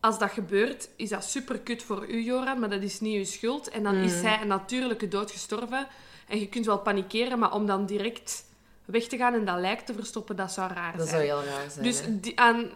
[0.00, 3.24] Als dat gebeurt, is dat super kut voor u, Joran, maar dat is niet uw
[3.24, 3.68] schuld.
[3.68, 4.04] En dan Mm.
[4.04, 5.86] is zij een natuurlijke dood gestorven.
[6.28, 8.44] En je kunt wel panikeren, maar om dan direct
[8.84, 11.26] weg te gaan en dat lijk te verstoppen, dat zou raar dat zijn.
[11.26, 11.84] zou heel raar zijn.
[11.84, 12.70] dus die, aan,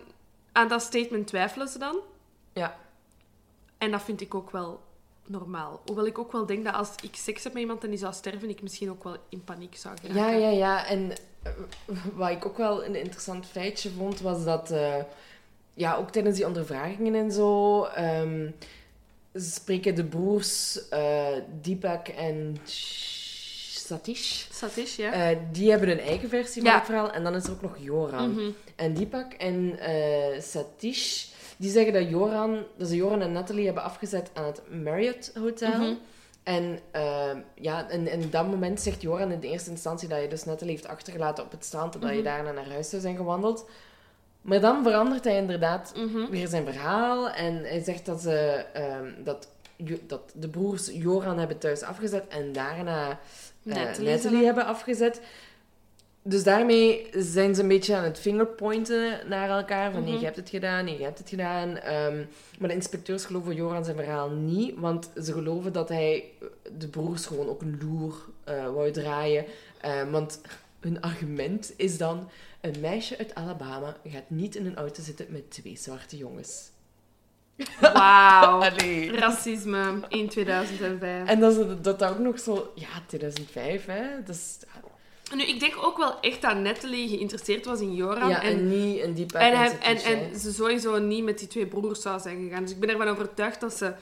[0.60, 1.96] aan dat statement twijfelen ze dan.
[2.52, 2.76] Ja,
[3.78, 4.80] En dat vind ik ook wel
[5.26, 5.80] normaal.
[5.86, 8.12] Hoewel ik ook wel denk dat als ik seks heb met iemand en die zou
[8.12, 10.22] sterven, ik misschien ook wel in paniek zou geraken.
[10.22, 10.86] Ja, ja, ja.
[10.86, 11.52] En eh,
[12.14, 14.70] wat ik ook wel een interessant feitje vond, was dat...
[14.70, 15.02] eh,
[15.74, 17.84] ja, ook tijdens die ondervragingen en zo...
[17.84, 18.50] ehm,
[19.34, 21.26] spreken de broers eh,
[21.60, 22.56] Deepak en
[23.90, 24.46] Satish...
[24.52, 25.12] Satish, ja.
[25.12, 27.12] eh, die hebben een eigen versie van het verhaal.
[27.12, 28.30] En dan is er ook nog Joran.
[28.30, 28.50] Mhm.
[28.76, 31.26] En Deepak en eh, Satish...
[31.56, 35.78] Die zeggen dat, Joran, dat ze Joran en Natalie hebben afgezet aan het Marriott Hotel.
[35.78, 35.94] Mhm.
[36.42, 40.28] En uh, ja, in, in dat moment zegt Joran in de eerste instantie dat je
[40.28, 42.24] dus Natalie heeft achtergelaten op het strand en dat je Mhm.
[42.24, 43.68] daarna naar huis zou zijn gewandeld.
[44.40, 46.30] Maar dan verandert hij inderdaad Mhm.
[46.30, 47.30] weer zijn verhaal.
[47.30, 49.48] En hij zegt dat, ze, ehm, dat,
[50.06, 55.20] dat de broers Joran hebben thuis afgezet en daarna eh, Natalie hebben afgezet.
[56.22, 59.92] Dus daarmee zijn ze een beetje aan het fingerpointen naar elkaar.
[59.92, 60.18] Van, nee, Mhm.
[60.18, 61.76] je hebt het gedaan, nee, je hebt het gedaan.
[61.76, 62.24] Ehm,
[62.58, 64.74] maar de inspecteurs geloven Joran zijn verhaal niet.
[64.78, 66.46] Want ze geloven dat hij eh,
[66.78, 68.14] de broers gewoon ook een loer
[68.44, 69.44] eh wou draaien.
[69.80, 70.40] Eh, want
[70.80, 72.28] hun argument is dan...
[72.60, 76.70] Een meisje uit Alabama gaat niet in een auto zitten met twee zwarte jongens.
[77.94, 78.62] Wauw.
[79.12, 81.26] Racisme in 2005.
[81.28, 82.72] En dat, is, dat dat ook nog zo...
[82.74, 84.22] Ja, 2005, hè.
[84.24, 84.56] Dat is,
[85.34, 88.28] Nu, ik denk ook wel echt dat Natalie geïnteresseerd was in Joran.
[88.28, 91.48] ja, en, en, niet een diep en, hij- en, en ze sowieso niet met die
[91.48, 92.62] twee broers zou zijn gegaan.
[92.62, 93.92] Dus ik ben ervan overtuigd dat ze,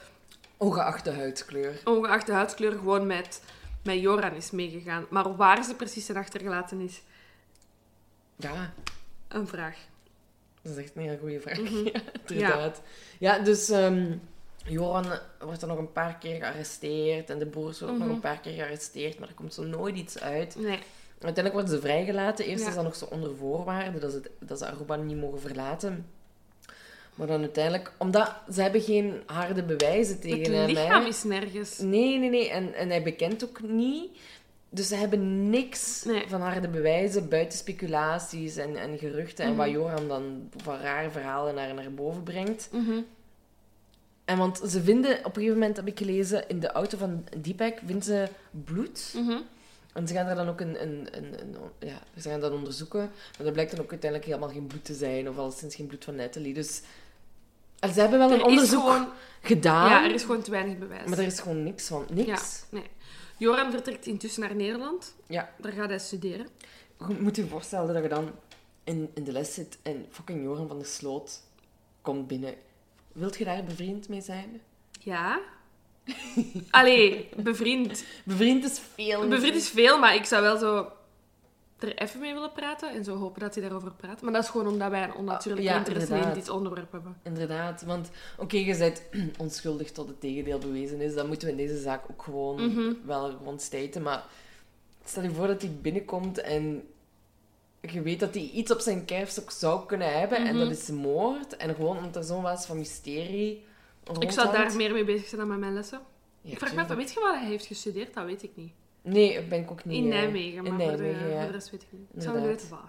[0.57, 1.81] Ongeacht de huidskleur.
[1.85, 3.41] ongeacht de huidskleur, gewoon met,
[3.83, 5.05] met Joran is meegegaan.
[5.09, 7.01] Maar waar ze precies zijn achtergelaten is,
[8.35, 8.73] Ja,
[9.27, 9.75] een vraag.
[10.61, 11.59] Dat is echt een heel goede vraag.
[11.61, 11.85] Mhm.
[11.93, 12.81] Ja, inderdaad.
[13.19, 13.69] Ja, dus...
[13.69, 14.11] ehm,
[14.65, 15.05] Joran
[15.39, 18.07] wordt dan nog een paar keer gearresteerd en de broers worden ook Mhm.
[18.11, 20.55] nog een paar keer gearresteerd, maar er komt zo nooit iets uit.
[20.55, 20.79] Nee.
[21.11, 22.45] Uiteindelijk worden ze vrijgelaten.
[22.45, 22.69] Eerst Ja.
[22.69, 26.05] is dat nog zo onder voorwaarden dat ze, dat ze Aruba niet mogen verlaten.
[27.15, 27.91] Maar dan uiteindelijk...
[27.97, 30.59] Omdat ze hebben geen harde bewijzen tegen Het hem.
[30.59, 30.65] hè.
[30.65, 31.77] lichaam is nergens.
[31.77, 32.49] Nee, nee, nee.
[32.49, 34.17] En, en hij bekent ook niet.
[34.71, 36.27] Dus ze hebben niks Nee.
[36.27, 39.45] van harde bewijzen, buiten speculaties en, en geruchten.
[39.45, 39.59] En Mhm.
[39.59, 42.69] wat Joran dan van rare verhalen naar, naar boven brengt.
[42.71, 42.99] Mhm.
[44.25, 47.23] En want ze vinden, op een gegeven moment heb ik gelezen, in de auto van
[47.37, 49.13] Deepak vinden ze bloed.
[49.15, 49.37] Mhm.
[49.93, 51.55] En ze gaan daar dan ook een, een, een, een-
[51.89, 52.99] ja, ze gaan dat onderzoeken.
[52.99, 55.87] Maar dat blijkt dan ook uiteindelijk helemaal geen bloed te zijn, of al sinds geen
[55.87, 56.53] bloed van Natalie.
[56.53, 56.81] Dus
[57.79, 59.07] en ze hebben wel Er een onderzoek gewoon-
[59.41, 61.09] gedaan, Ja, er is gewoon te weinig bewijs.
[61.09, 62.05] maar er is gewoon niks van.
[62.13, 62.27] Niks.
[62.27, 62.83] Ja, nee.
[63.39, 65.15] Joran vertrekt intussen naar Nederland.
[65.27, 65.53] Ja.
[65.57, 66.47] Daar gaat hij studeren.
[67.07, 68.31] Je moet je voorstellen dat je dan
[68.83, 71.41] in, in de les zit en fucking Joran van der Sloot
[72.01, 72.53] komt binnen.
[73.11, 74.61] Wilt je daar bevriend mee zijn?
[74.99, 75.39] Ja.
[76.69, 78.03] Allee, bevriend.
[78.25, 79.27] Bevriend is veel.
[79.27, 80.91] Bevriend is veel, maar ik zou wel zo
[81.83, 84.21] er even mee willen praten en zo hopen dat hij daarover praat.
[84.21, 87.17] Maar dat is gewoon omdat wij een onnatuurlijke Ja, interesse in dit onderwerp hebben.
[87.23, 89.01] Inderdaad, want oké, je bent
[89.37, 91.13] onschuldig tot het tegendeel bewezen is.
[91.13, 92.93] Dan moeten we in deze zaak ook gewoon Mhm.
[93.05, 94.01] wel gewoon staten.
[94.01, 94.23] Maar
[95.05, 96.83] stel je voor dat hij binnenkomt en
[97.81, 100.37] je weet dat hij iets op zijn kijfstok zou kunnen hebben.
[100.37, 100.59] En Mhm.
[100.59, 101.57] dat is moord.
[101.57, 103.65] En gewoon omdat er zo'n was van mysterie
[104.19, 105.99] Ik zou daar meer mee bezig zijn dan met mijn lessen.
[106.41, 108.13] Ja, ik vraag me af, weet je wat hij heeft gestudeerd?
[108.13, 108.71] Dat weet ik niet.
[109.01, 109.97] Nee, ben ik ook niet.
[110.03, 111.37] in Nijmegen, maar in voor, de, Nijmegen, ja.
[111.37, 112.07] voor de rest weet ik niet.
[112.13, 112.79] Ik zou weten wat.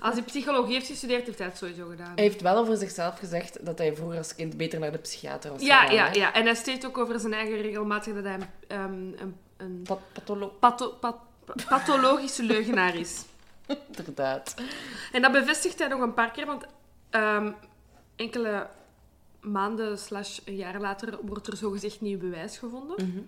[0.00, 2.12] Als hij psychologie heeft gestudeerd, heeft hij het sowieso gedaan.
[2.14, 5.50] Hij heeft wel over zichzelf gezegd dat hij vroeger als kind beter naar de psychiater
[5.50, 6.12] was Ja, gegaan, ja, hè.
[6.18, 6.34] ja.
[6.34, 10.00] En hij steekt ook over zijn eigen regelmatig dat hij een, ehm, een, een Pat-
[10.12, 11.18] patholo- patho- pat-
[11.68, 13.24] pathologische leugenaar is.
[13.96, 14.54] Inderdaad.
[15.12, 16.64] En dat bevestigt hij nog een paar keer, want
[17.10, 17.52] ehm,
[18.16, 18.66] enkele
[19.40, 23.06] maanden slash een jaar later wordt er zogezegd nieuw bewijs gevonden.
[23.08, 23.20] Mhm.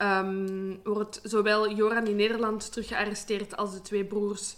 [0.00, 4.56] Ehm, wordt zowel Joran in Nederland terug gearresteerd als de twee broers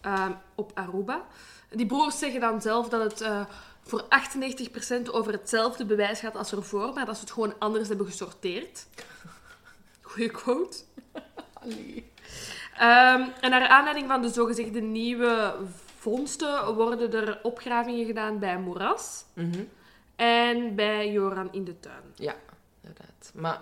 [0.00, 1.26] ehm, op Aruba.
[1.70, 3.44] Die broers zeggen dan zelf dat het eh,
[3.82, 8.06] voor 98% over hetzelfde bewijs gaat als ervoor, maar dat ze het gewoon anders hebben
[8.06, 8.86] gesorteerd.
[10.00, 10.78] Goeie quote.
[11.52, 12.10] Allee.
[12.76, 15.54] Ehm, en naar aanleiding van de zogezegde nieuwe
[15.98, 19.62] vondsten worden er opgravingen gedaan bij Moeras Mhm.
[20.16, 22.02] en bij Joran in de tuin.
[22.14, 22.34] Ja,
[22.80, 23.32] inderdaad.
[23.34, 23.60] Maar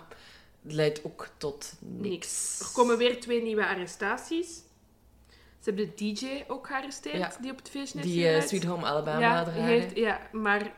[0.62, 2.60] leidt ook tot niks.
[2.60, 4.48] Er komen weer twee nieuwe arrestaties.
[5.60, 7.32] Ze hebben de DJ ook gearresteerd, Ja.
[7.40, 8.48] die op het feestje heeft Die gedraaid.
[8.48, 10.72] Sweet Home Alabama ja, heeft, ja, maar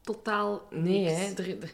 [0.00, 1.12] totaal Nee, niks.
[1.20, 1.42] hè.
[1.42, 1.72] Er- er-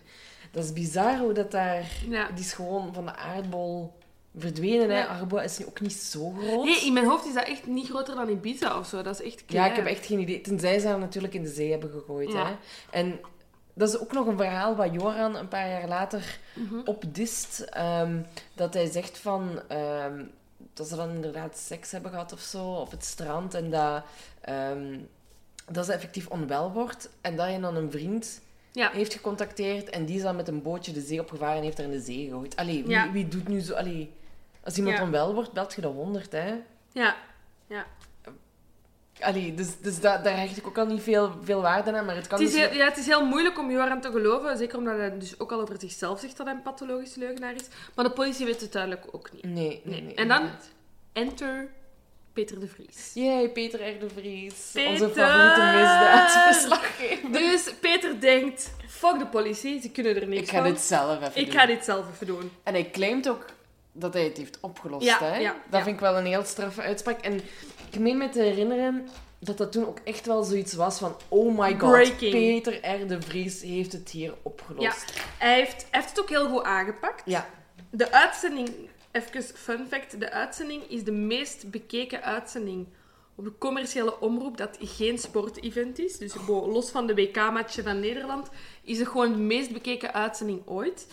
[0.50, 1.90] dat is bizar hoe dat daar...
[2.08, 2.28] Ja.
[2.30, 3.92] Die is gewoon van de aardbol
[4.38, 4.98] verdwenen, hè.
[4.98, 5.06] Ja.
[5.06, 6.64] Aruba is nu ook niet zo groot.
[6.64, 9.02] Nee, in mijn hoofd is dat echt niet groter dan Ibiza of zo.
[9.02, 9.70] Dat is echt Ja, klein.
[9.70, 10.40] ik heb echt geen idee.
[10.40, 12.46] Tenzij ze haar natuurlijk in de zee hebben gegooid, Ja.
[12.46, 12.54] hè.
[12.90, 13.20] En
[13.74, 16.80] dat is ook nog een verhaal wat Joran een paar jaar later Mhm.
[16.84, 17.60] opdist.
[17.60, 18.20] ehm,
[18.54, 19.60] dat hij zegt van...
[19.68, 20.24] ehm,
[20.74, 23.54] dat ze dan inderdaad seks hebben gehad of zo, op het strand.
[23.54, 24.02] En dat,
[24.40, 24.98] ehm,
[25.70, 27.10] dat ze effectief onwel wordt.
[27.20, 28.40] En dat hij dan een vriend
[28.72, 28.90] Ja.
[28.90, 29.90] heeft gecontacteerd.
[29.90, 32.00] En die is dan met een bootje de zee opgevaren en heeft haar in de
[32.00, 32.56] zee gegooid.
[32.56, 33.10] Allee, wie, Ja.
[33.12, 33.74] wie doet nu zo...
[33.74, 34.12] Allee,
[34.64, 35.02] als iemand Ja.
[35.02, 36.54] onwel wordt, belt je de honderd, hè.
[36.92, 37.16] Ja.
[39.24, 42.04] Allee, dus, dus da- daar hecht ik ook al niet veel, veel waarde aan.
[42.04, 42.64] Maar het kan Het is, dus...
[42.68, 44.56] heel, ja, het is heel moeilijk om Joran te geloven.
[44.56, 47.64] Zeker omdat hij dus ook al over zichzelf zegt dat hij een pathologisch leugenaar is.
[47.94, 49.44] Maar de politie weet het duidelijk ook niet.
[49.44, 50.00] Nee, nee, Nee.
[50.02, 50.14] nee.
[50.14, 50.36] En dan?
[50.38, 50.68] inderdaad.
[51.12, 51.68] Enter
[52.32, 53.10] Peter de Vries.
[53.14, 53.98] Jee, Peter R.
[54.00, 54.70] de Vries.
[54.72, 54.90] Peter!
[54.92, 57.32] Onze favoriete misdaadverslaggever.
[57.40, 60.72] Dus Peter denkt, fuck de politie, ze kunnen er niks Ik ga van.
[60.72, 61.54] dit zelf even Ik doen.
[61.54, 62.50] ga dit zelf even doen.
[62.62, 63.44] En hij claimt ook
[63.92, 65.04] dat hij het heeft opgelost.
[65.06, 65.36] Ja, hè?
[65.38, 65.82] ja, dat ja.
[65.82, 67.20] vind ik wel een heel straffe uitspraak.
[67.20, 67.40] En
[67.94, 71.16] ik meen me te herinneren dat dat toen ook echt wel zoiets was van...
[71.28, 72.32] Oh my god, Breaking.
[72.32, 73.06] Peter R.
[73.06, 75.12] de Vries heeft het hier opgelost.
[75.38, 77.22] Hij heeft, hij heeft het ook heel goed aangepakt.
[77.24, 77.50] Ja.
[77.90, 78.70] De uitzending,
[79.12, 82.86] even fun fact, de uitzending is de meest bekeken uitzending
[83.34, 86.18] op de commerciële omroep dat geen sportevent is.
[86.18, 88.48] Dus bo- los van de WK-matchen van Nederland
[88.82, 91.06] is het gewoon de meest bekeken uitzending ooit.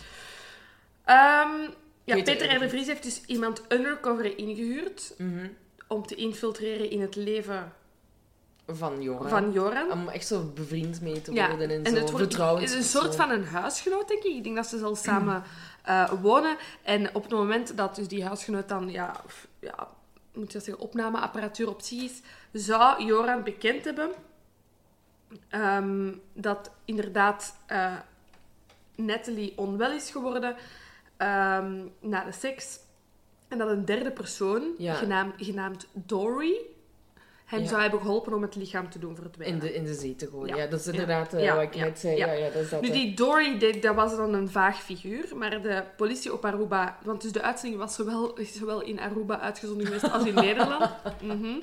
[1.04, 1.60] Ehm,
[2.04, 2.58] ja, Peter Peter R.
[2.58, 5.46] De Vries heeft dus iemand undercover ingehuurd Mhm.
[5.92, 7.72] Om te infiltreren in het leven
[8.66, 9.28] Van Joran.
[9.28, 9.92] van Joran.
[9.92, 11.96] Om echt zo bevriend mee te Ja, worden en, en zo.
[12.00, 14.34] het wordt, vertrouwens- is een soort van een huisgenoot, denk ik.
[14.34, 15.42] Ik denk dat ze zelfs samen
[15.84, 16.56] eh, wonen.
[16.82, 19.20] En op het moment dat dus die huisgenoot dan, ja,
[19.60, 19.88] ja
[20.34, 22.20] moet je dat zeggen, opnameapparatuur op zich is,
[22.52, 24.10] zou Joran bekend hebben
[25.48, 27.96] ehm, dat inderdaad eh
[28.94, 30.56] Natalie onwel is geworden
[31.16, 32.78] ehm, na de seks.
[33.52, 34.94] En dat een derde persoon, Ja.
[34.94, 36.56] genaamd, genaamd Dory,
[37.44, 37.66] hem Ja.
[37.68, 39.54] zou hebben geholpen om het lichaam te doen verdwijnen.
[39.54, 40.56] In de, in de zee te gooien.
[40.56, 40.68] Ja, Ja.
[40.70, 42.16] dat is inderdaad eh, wat ik net zei.
[42.16, 42.32] ja.
[42.32, 42.50] Ja.
[42.50, 42.80] Dat is dat.
[42.80, 46.98] Nu, die Dory, die- dat was dan een vaag figuur, maar de politie op Aruba...
[47.04, 50.90] Want dus de uitzending was zowel, zowel in Aruba uitgezonden geweest als in Nederland.
[51.22, 51.58] Mhm.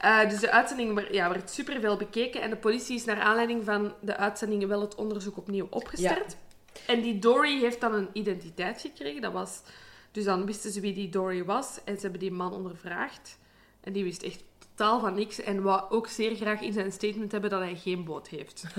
[0.00, 3.92] Eh, dus de uitzending ja, werd superveel bekeken en de politie is naar aanleiding van
[4.00, 6.36] de uitzendingen wel het onderzoek opnieuw opgestart.
[6.86, 9.20] En die Dory heeft dan een identiteit gekregen.
[9.22, 9.60] Dat was,
[10.12, 13.38] dus dan wisten ze wie die Dory was en ze hebben die man ondervraagd.
[13.80, 17.32] En die wist echt totaal van niks en wou ook zeer graag in zijn statement
[17.32, 18.62] hebben dat hij geen boot heeft.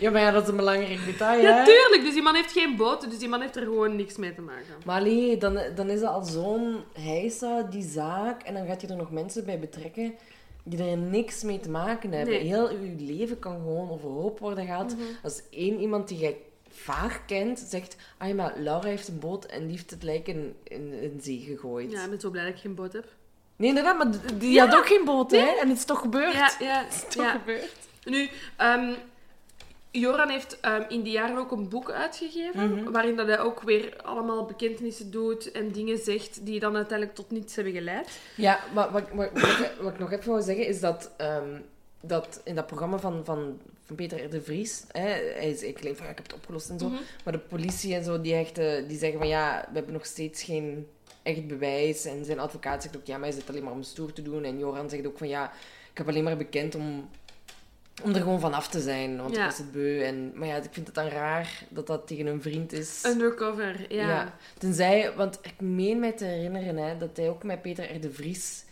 [0.00, 1.64] Ja, maar ja, dat is een belangrijk detail, hè?
[1.64, 2.02] tuurlijk.
[2.02, 4.40] Dus die man heeft geen boot, dus die man heeft er gewoon niks mee te
[4.40, 4.74] maken.
[4.84, 8.42] Maar allee, dan, dan is dat al zo'n heisa, die zaak.
[8.42, 10.14] En dan gaat je er nog mensen bij betrekken
[10.62, 12.34] die er niks mee te maken hebben.
[12.34, 12.46] Nee.
[12.46, 14.94] Heel je leven kan gewoon overhoop worden gehaald.
[15.22, 16.36] Als één iemand die jij
[16.74, 17.96] vaag kent zegt...
[18.18, 21.20] Ah ja, maar Laura heeft een boot en die heeft het lijk in, in, in
[21.22, 21.90] zee gegooid.
[21.92, 23.04] Ja, ik ben zo blij dat ik geen boot heb.
[23.56, 24.66] Nee, inderdaad, maar die Ja.
[24.66, 25.56] had ook geen boot, hè?
[25.60, 26.32] En het is toch gebeurd?
[26.32, 27.30] Ja, ja, Het is toch ja.
[27.32, 27.72] gebeurd?
[28.04, 28.92] Nu, ehm,
[29.90, 33.96] Joran heeft ehm, in die jaren ook een boek uitgegeven, waarin dat hij ook weer
[34.02, 38.18] allemaal bekentenissen doet en dingen zegt die dan uiteindelijk tot niets hebben geleid.
[38.36, 41.60] Ja, maar wat, wat, wat, ik- wat ik nog even wou zeggen is dat, ehm,
[42.00, 44.30] dat in dat programma van, van, van Peter R.
[44.30, 46.88] de Vries, hè, hij is ik claimt van ja, ik heb het opgelost en zo,
[46.88, 47.02] Mhm.
[47.24, 50.06] maar de politie en zo, die, echt, eh, die zeggen van ja, we hebben nog
[50.06, 50.86] steeds geen
[51.22, 52.04] echt bewijs.
[52.04, 54.44] En zijn advocaat zegt ook ja, maar hij zit alleen maar om stoer te doen.
[54.44, 55.52] En Joran zegt ook van ja,
[55.90, 57.08] ik heb alleen maar bekend om,
[58.02, 59.40] om er gewoon vanaf te zijn, want Ja.
[59.44, 60.02] ik was het beu.
[60.02, 63.02] En, maar ja, ik vind het dan raar dat dat tegen een vriend is.
[63.06, 64.34] Undercover, ja.
[64.58, 68.00] Tenzij, want ik meen mij te herinneren hè, dat hij ook met Peter R.
[68.00, 68.64] de Vries.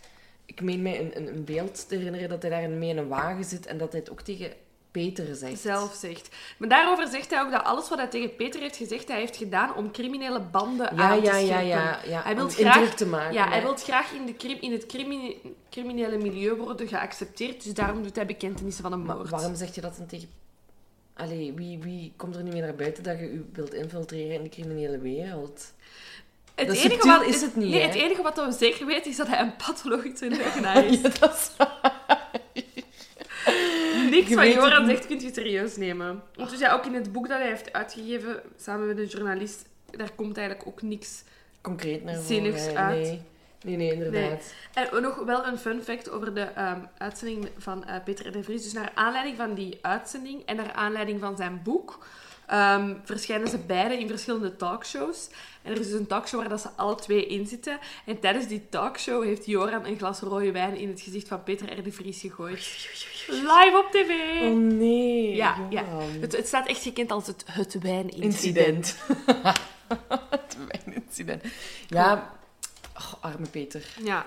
[0.45, 3.07] Ik meen mij een, een, een beeld te herinneren dat hij daar mee in een
[3.07, 4.51] wagen zit en dat hij het ook tegen
[4.93, 5.59] Peter zegt.
[5.59, 6.29] Zelf zegt.
[6.57, 9.35] Maar daarover zegt hij ook dat alles wat hij tegen Peter heeft gezegd, hij heeft
[9.37, 12.21] gedaan om criminele banden Ja, aan te ja, ja, ja, ja.
[12.23, 13.33] Hij wil graag- te maken.
[13.33, 15.35] Ja, hij wil graag in, de crim- in het crimine-
[15.69, 19.29] criminele milieu worden geaccepteerd, dus daarom doet hij bekentenissen van een Maar moord.
[19.29, 20.29] waarom zeg je dat dan tegen...
[21.15, 24.43] Allee, wie, wie komt er nu mee naar buiten dat je u wilt infiltreren in
[24.43, 25.71] de criminele wereld?
[26.55, 27.85] Het Dat enige wat, is het niet, Nee, hè?
[27.87, 31.01] het enige wat we zeker weten is dat hij een pathologische leugenaar is.
[31.01, 31.51] Ja, dat is
[34.29, 36.23] Niks Je het Joran zegt kun je serieus nemen.
[36.35, 39.65] Want dus ja, ook in het boek dat hij heeft uitgegeven, samen met een journalist,
[39.89, 41.23] daar komt eigenlijk ook niks.
[41.61, 42.21] concreet naar.
[42.21, 42.75] Zinnigs hè.
[42.75, 42.97] uit.
[42.97, 43.21] Nee.
[43.63, 44.53] nee, nee, inderdaad.
[44.73, 48.63] En nog wel een fun fact over de ehm, uitzending van eh, Peter de Vries.
[48.63, 52.05] Dus naar aanleiding van die uitzending en naar aanleiding van zijn boek
[52.53, 55.29] ehm, verschijnen ze beide in verschillende talkshows.
[55.61, 57.79] En er is dus een talkshow waar dat ze alle twee in zitten.
[58.05, 61.79] En tijdens die talkshow heeft Joran een glas rode wijn in het gezicht van Peter
[61.79, 61.83] R.
[61.83, 62.87] de Vries gegooid.
[63.27, 64.41] Live op tv!
[64.41, 65.81] Oh nee, Ja, ja.
[65.81, 66.21] Johan.
[66.21, 68.23] Het, het staat echt gekend als het, het wijnincident.
[68.23, 68.97] Incident.
[70.29, 71.43] het wijnincident.
[71.87, 72.33] Ja,
[72.95, 73.85] oh, arme Peter.
[74.03, 74.25] Ja.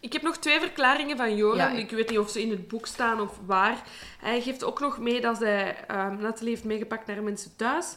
[0.00, 1.56] Ik heb nog twee verklaringen van Joran.
[1.56, 3.82] Ja, Ik weet niet of ze in het boek staan of waar.
[4.20, 7.96] Hij geeft ook nog mee dat hij ehm Nathalie heeft meegepakt naar mensen thuis.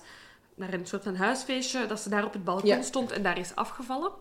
[0.56, 1.86] Naar een soort van huisfeestje.
[1.86, 2.82] Dat ze daar op het balkon Ja.
[2.82, 4.12] stond en daar is afgevallen.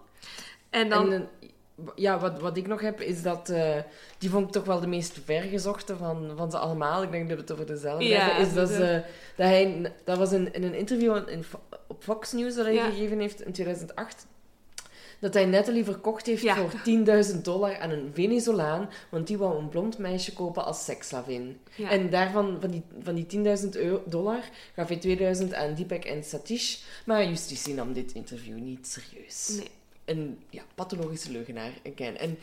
[0.70, 1.12] En dan...
[1.12, 1.48] En, eh,
[1.94, 3.48] ja, wat, wat ik nog heb, is dat...
[3.48, 3.76] eh,
[4.18, 7.02] die vond ik toch wel de meest vergezochte van, van ze allemaal.
[7.02, 8.46] Ik denk dat we het over dezelfde Ja, hebben.
[8.46, 9.02] Is dat, ze,
[9.36, 9.92] dat hij...
[10.04, 11.44] Dat was in, in een interview in,
[11.86, 14.26] op Fox News dat hij gegeven heeft in 2008.
[15.20, 16.54] Dat hij Natalie verkocht heeft Ja.
[16.56, 18.88] voor 10.000 dollar aan een Venezolaan.
[19.08, 21.58] Want die wou een blond meisje kopen als seksslavin.
[21.74, 21.90] Ja.
[21.90, 24.42] En daarvan, van die, van die 10.000 euro- dollar,
[24.74, 26.78] gaf hij 2000 aan Deepak en Satish.
[27.06, 29.48] Maar justitie nam dit interview niet serieus.
[29.56, 29.68] Nee.
[30.04, 32.16] Een ja, pathologische leugenaar, again.
[32.18, 32.38] En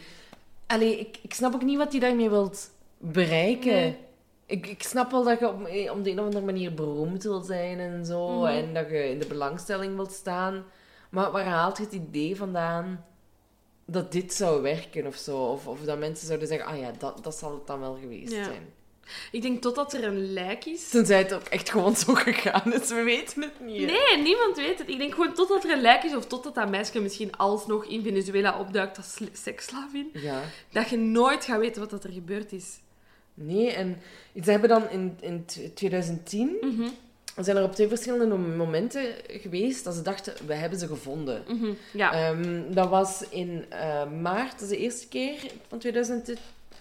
[0.67, 3.71] allee, ik, ik snap ook niet wat hij daarmee wilt bereiken.
[3.73, 3.97] Nee.
[4.45, 5.59] Ik, ik snap wel dat je op,
[5.95, 8.29] op de een of andere manier beroemd wil zijn en zo.
[8.39, 8.45] Mhm.
[8.45, 10.63] En dat je in de belangstelling wilt staan.
[11.10, 13.06] Maar waar haalt je het idee vandaan
[13.86, 15.38] dat dit zou werken of zo.
[15.46, 18.32] Of, of dat mensen zouden zeggen, ah ja, dat, dat zal het dan wel geweest
[18.34, 18.43] Ja.
[18.43, 18.74] zijn.
[19.32, 20.89] Ik denk totdat er een lijk is.
[20.89, 23.80] Tenzij het ook echt gewoon zo gegaan is, we weten het niet.
[23.80, 23.86] hè.
[23.86, 24.89] Nee, niemand weet het.
[24.89, 28.04] Ik denk gewoon totdat er een lijk is, of totdat dat meisje misschien alsnog in
[28.04, 30.41] Venezuela opduikt als sl- seksslavin, Ja.
[30.72, 32.80] dat je nooit gaat weten wat dat er gebeurd is.
[33.34, 34.02] Nee, en
[34.43, 36.58] ze hebben dan in, in t- 2010...
[36.62, 36.88] Mhm,
[37.43, 41.43] zijn er op twee verschillende momenten geweest dat ze dachten, we hebben ze gevonden.
[41.47, 42.12] mhm, Ja.
[42.13, 45.36] Ehm, dat was in eh, maart, dat is de eerste keer
[45.67, 46.32] van, 2000,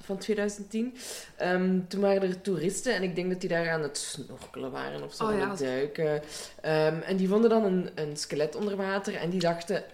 [0.05, 0.95] van 2010.
[1.37, 5.03] Ehm, toen waren er toeristen en ik denk dat die daar aan het snorkelen waren
[5.03, 5.51] of zo, Oh aan ja.
[5.51, 6.23] het duiken.
[6.61, 9.85] Ehm, en die vonden dan een, een skelet onder water en die dachten,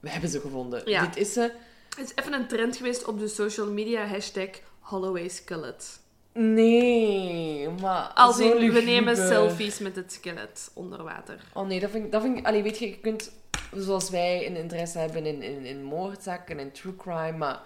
[0.00, 0.82] we hebben ze gevonden.
[0.90, 1.06] Ja.
[1.06, 1.50] Dit is ze.
[1.96, 4.48] Het is even een trend geweest op de social media, hashtag
[4.80, 5.98] Holloway Skelet.
[6.34, 11.40] Nee, maar Als in, we nemen selfies met het skelet onder water.
[11.52, 12.12] Oh nee, dat vind ik...
[12.12, 13.32] Dat vind ik allee, weet je, je kunt...
[13.74, 17.60] Zoals wij een interesse hebben in, in, in moordzaken en true crime, maar...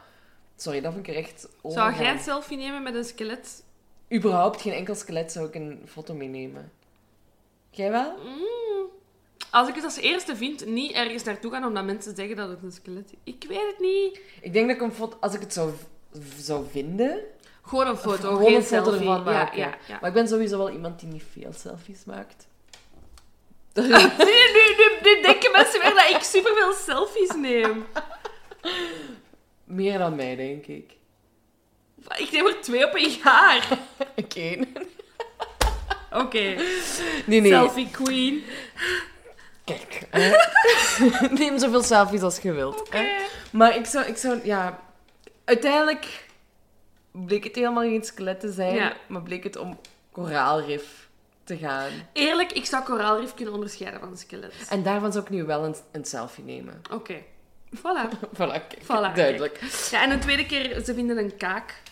[0.56, 1.78] Sorry, dat vind ik er echt over.
[1.78, 3.62] Zou jij een selfie nemen met een skelet?
[4.12, 6.72] Überhaupt geen enkel skelet zou ik een foto meenemen.
[7.70, 8.16] Jij wel?
[8.16, 8.86] Mm.
[9.50, 12.62] Als ik het als eerste vind, niet ergens naartoe gaan omdat mensen zeggen dat het
[12.62, 13.34] een skelet is.
[13.34, 14.20] Ik weet het niet.
[14.40, 15.16] Ik denk dat ik een foto...
[15.20, 15.72] Als ik het zou,
[16.38, 17.20] zou vinden...
[17.68, 19.00] Gewoon een foto, gewoon geen een foto selfie.
[19.08, 19.58] ervan maken.
[19.58, 19.98] ja, ja.
[20.00, 22.46] Maar ik ben sowieso wel iemand die niet veel selfies maakt.
[23.74, 23.92] Nu, nu,
[24.76, 27.86] nu, nu denken mensen weer dat ik superveel selfies neem.
[29.64, 30.92] Meer dan mij, denk ik.
[32.16, 33.68] Ik neem er twee op een jaar.
[34.24, 34.58] Oké.
[36.12, 36.56] Oké,
[37.26, 37.50] Nee, nee.
[37.50, 38.44] selfie queen.
[39.64, 40.02] Kijk.
[40.10, 40.32] hè.
[41.38, 42.82] Neem zoveel selfies als je wilt.
[42.90, 43.06] Hè.
[43.50, 44.78] Maar ik zou, ik zou, ja...
[45.44, 46.26] Uiteindelijk
[47.26, 48.96] bleek het helemaal geen skelet te zijn, Ja.
[49.06, 49.78] maar bleek het om
[50.12, 51.08] koraalrif
[51.44, 51.90] te gaan.
[52.12, 54.54] Eerlijk, ik zou koraalrif kunnen onderscheiden van een skelet.
[54.68, 56.82] En daarvan zou ik nu wel een, een selfie nemen.
[56.92, 57.14] Oké.
[57.76, 58.08] Voilà.
[58.38, 58.78] Voilà, kijk.
[58.82, 59.60] Voilà, duidelijk.
[59.90, 61.82] Ja, en een tweede keer, ze vinden een kaak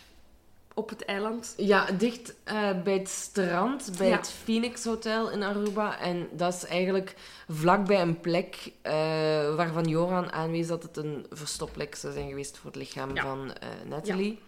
[0.75, 1.55] op het eiland.
[1.57, 4.17] Ja, dicht eh, bij het strand, bij Ja.
[4.17, 5.99] het Phoenix Hotel in Aruba.
[6.01, 7.15] En dat is eigenlijk
[7.49, 8.93] vlakbij een plek eh,
[9.55, 13.23] waarvan Joran aanwees dat het een verstopplek zou zijn geweest voor het lichaam Ja.
[13.23, 14.39] van eh Natalie.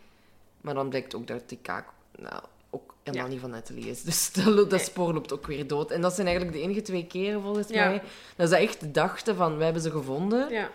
[0.61, 3.33] Maar dan blijkt ook dat die kaak nou, ook helemaal Ja.
[3.33, 4.03] niet van Natalie is.
[4.09, 4.79] Dus dat, lo- dat Nee.
[4.81, 5.90] spoor loopt ook weer dood.
[5.90, 7.88] En dat zijn eigenlijk de enige twee keren volgens Ja.
[7.88, 8.03] mij
[8.37, 10.51] dat ze echt dachten van, we hebben ze gevonden.
[10.51, 10.71] Ja.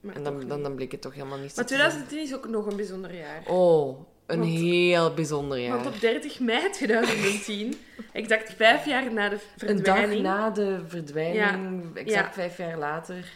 [0.00, 1.88] Maar, En dan, dan, dan bleek het toch helemaal niet zo maar te zijn.
[1.90, 3.42] 2010 is ook nog een bijzonder jaar.
[3.46, 5.74] Oh, een Want- heel bijzonder jaar.
[5.82, 7.74] Want op 30 mei 2010,
[8.12, 9.40] exact vijf jaar na de Een
[9.82, 12.32] dag verdwijning, na de verdwijning, exact Ja.
[12.32, 13.32] vijf jaar later.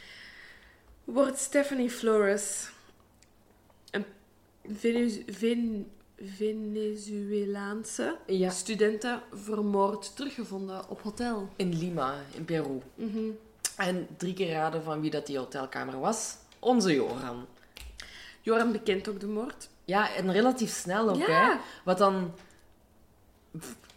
[1.05, 2.71] wordt Stephanie Flores,
[4.74, 5.90] Venez- Ven-
[6.22, 11.48] Venezuelaanse Ja, studenten, vermoord teruggevonden op hotel.
[11.57, 12.81] in Lima, in Peru.
[12.94, 13.18] Mhm.
[13.76, 16.37] En drie keer raden van wie dat die hotelkamer was.
[16.59, 17.46] Onze Joran.
[18.40, 19.68] Joran bekent ook de moord.
[19.85, 21.50] Ja, en relatief snel ook, Ja.
[21.52, 21.59] hè.
[21.85, 22.33] Wat dan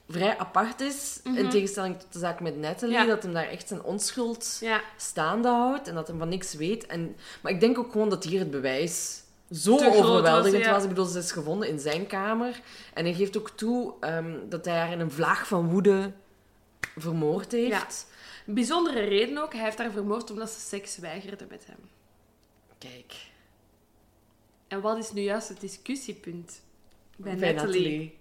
[0.09, 1.49] vrij apart is, in Mhm.
[1.49, 3.05] tegenstelling tot de zaak met Natalie, Ja.
[3.05, 6.85] dat hem daar echt zijn onschuld Ja, staande houdt en dat hem van niks weet.
[6.85, 9.21] En, maar ik denk ook gewoon dat hier het bewijs
[9.51, 10.81] zo overweldigend was, was, ja.
[10.81, 12.61] Ik bedoel, ze is gevonden in zijn kamer.
[12.93, 16.11] En hij geeft ook toe ehm, dat hij haar in een vlaag van woede
[16.97, 18.07] vermoord heeft.
[18.47, 19.53] Een bijzondere reden ook.
[19.53, 21.79] Hij heeft haar vermoord omdat ze seks weigerde met hem.
[22.77, 23.13] Kijk,
[24.67, 26.61] En wat is nu juist het discussiepunt
[27.15, 27.81] bij, bij Natalie?
[27.81, 28.17] Natalie.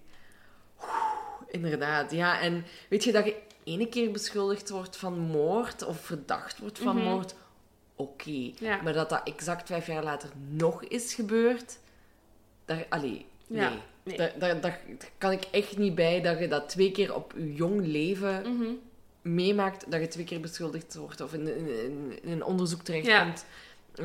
[0.81, 0.89] Oeh,
[1.47, 2.39] inderdaad, ja.
[2.41, 6.95] En weet je dat je ene keer beschuldigd wordt van moord of verdacht wordt van
[6.95, 7.05] Mhm.
[7.05, 7.35] moord?
[7.99, 8.51] Oké.
[8.59, 8.81] Ja.
[8.81, 11.77] Maar dat dat exact vijf jaar later nog is gebeurd,
[12.65, 13.61] daar, allee, nee.
[13.61, 13.71] Ja,
[14.03, 14.17] nee.
[14.17, 14.79] Daar, daar, daar
[15.17, 18.69] kan ik echt niet bij dat je dat twee keer op je jong leven Mhm.
[19.21, 23.45] meemaakt, dat je twee keer beschuldigd wordt of in, in, in, in een onderzoek terechtkomt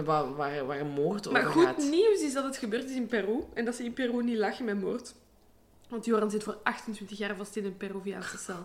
[0.05, 1.79] waar, waar, waar een moord Maar over goed gaat.
[1.91, 3.41] nieuws is dat het gebeurd is in Peru.
[3.55, 5.15] En dat ze in Peru niet lachen met moord.
[5.89, 8.65] Want Joran zit voor 28 jaar vast in een Peruviaanse cel.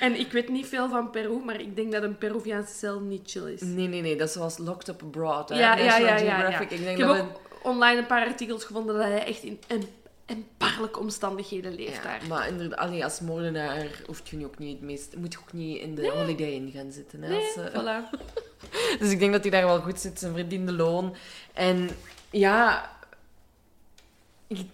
[0.00, 3.30] En ik weet niet veel van Peru, maar ik denk dat een Peruviaanse cel niet
[3.30, 3.60] chill is.
[3.60, 5.58] Nee, nee, nee, dat is zoals Locked Up Abroad, hè?
[5.58, 6.16] Ja, ja, ja.
[6.18, 6.70] Geographic.
[6.70, 9.58] Ik Ik denk heb dat ook online een paar artikels gevonden dat hij echt in
[9.66, 9.86] een
[10.26, 12.20] erbarmelijke omstandigheden leeft Ja, daar.
[12.28, 15.16] maar inderdaad, allee, als moordenaar hoeft je nu ook niet het meest...
[15.16, 17.22] Moet je ook niet in de Holiday Inn gaan zitten.
[17.22, 18.10] Hè, Nee, als, eh, voilà.
[19.00, 21.14] Dus ik denk dat hij daar wel goed zit, zijn verdiende loon.
[21.52, 21.88] En
[22.30, 22.90] ja...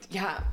[0.09, 0.53] Ja,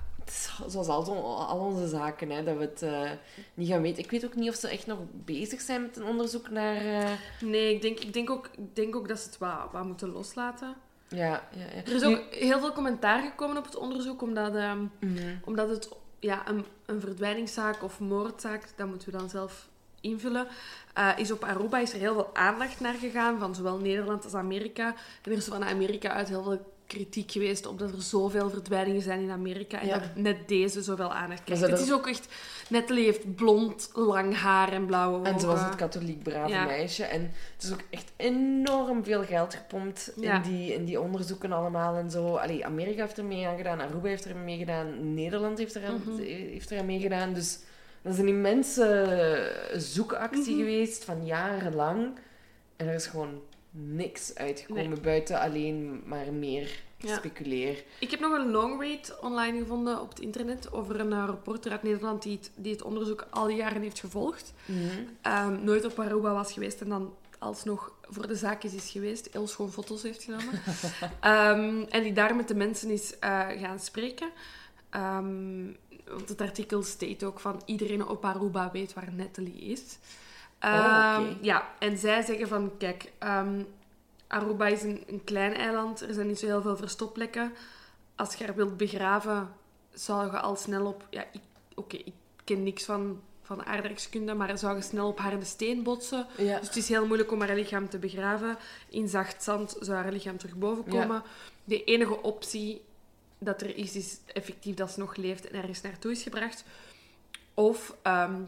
[0.68, 3.12] zoals al, onze zaken, hè, dat we het eh,
[3.54, 4.04] niet gaan weten.
[4.04, 6.76] Ik weet ook niet of ze echt nog bezig zijn met een onderzoek naar...
[6.76, 7.10] eh,
[7.42, 10.10] Nee, ik denk, ik, denk ook, ik denk ook dat ze het wat, wat moeten
[10.12, 10.76] loslaten.
[11.08, 11.84] Ja, ja, ja.
[11.86, 15.36] Er is Nu- ook heel veel commentaar gekomen op het onderzoek, omdat, ehm, Mhm.
[15.46, 19.68] omdat het ja, een, een verdwijningszaak of moordzaak, dat moeten we dan zelf
[20.02, 20.48] invullen,
[20.94, 24.34] eh, is op Aruba is er heel veel aandacht naar gegaan, van zowel Nederland als
[24.34, 24.88] Amerika.
[25.22, 29.02] En er is van Amerika uit heel veel kritiek geweest op dat er zoveel verdwijningen
[29.02, 29.98] zijn in Amerika en Ja.
[29.98, 31.62] dat net deze zoveel aandacht krijgt.
[31.64, 32.28] Het er- is ook echt...
[32.70, 35.34] Natalie heeft blond, lang haar en blauwe ogen.
[35.34, 36.66] En ze was het katholiek brave Ja.
[36.66, 37.04] meisje.
[37.04, 37.22] En
[37.56, 40.36] het is ook echt enorm veel geld gepompt Ja.
[40.36, 42.36] in, die, in die onderzoeken allemaal en zo.
[42.36, 45.86] Allee, Amerika heeft er mee aan gedaan, Aruba heeft er mee gedaan, Nederland heeft er,
[45.86, 46.18] aan, Mhm.
[46.22, 47.34] heeft er aan meegedaan.
[47.34, 47.60] Dus
[48.02, 50.58] dat is een immense zoekactie Mhm.
[50.60, 52.08] geweest van jarenlang.
[52.76, 53.42] En er is gewoon
[53.78, 55.00] niks uitgekomen Nee.
[55.00, 57.16] buiten alleen maar meer Ja.
[57.16, 57.84] speculeer.
[58.00, 61.72] Ik heb nog een long read online gevonden op het internet over een eh, reporter
[61.72, 64.54] uit Nederland die het, die het onderzoek al die jaren heeft gevolgd.
[65.22, 69.30] Ehm, nooit op Aruba was geweest en dan alsnog voor de zaakjes is geweest.
[69.32, 70.50] Heel schoon foto's heeft genomen.
[71.22, 74.30] Ehm, en die daar met de mensen is eh, gaan spreken.
[74.90, 75.64] Ehm,
[76.08, 79.82] want het artikel state ook van iedereen op Aruba weet waar Natalie is.
[80.66, 81.34] Oh, Ehm.
[81.42, 83.64] Ja, en zij zeggen van, kijk, ehm,
[84.28, 86.02] Aruba is een, een klein eiland.
[86.02, 87.54] Er zijn niet zo heel veel verstopplekken.
[88.16, 89.50] Als je haar wilt begraven,
[89.94, 91.08] zou je al snel op...
[91.10, 91.42] Ja, ik-
[91.76, 92.14] oké, ik
[92.44, 96.26] ken niks van, van aardrijkskunde, maar zou je snel op harde steen botsen.
[96.38, 96.58] Ja.
[96.60, 98.58] Dus het is heel moeilijk om haar lichaam te begraven.
[98.90, 101.00] In zacht zand zou haar lichaam terug boven Ja.
[101.02, 101.24] komen.
[101.64, 102.82] De enige optie
[103.38, 106.64] dat er is, is effectief dat ze nog leeft en ergens naartoe is gebracht.
[107.54, 108.42] Of ehm,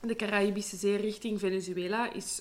[0.00, 2.40] de Caraïbische Zee richting Venezuela is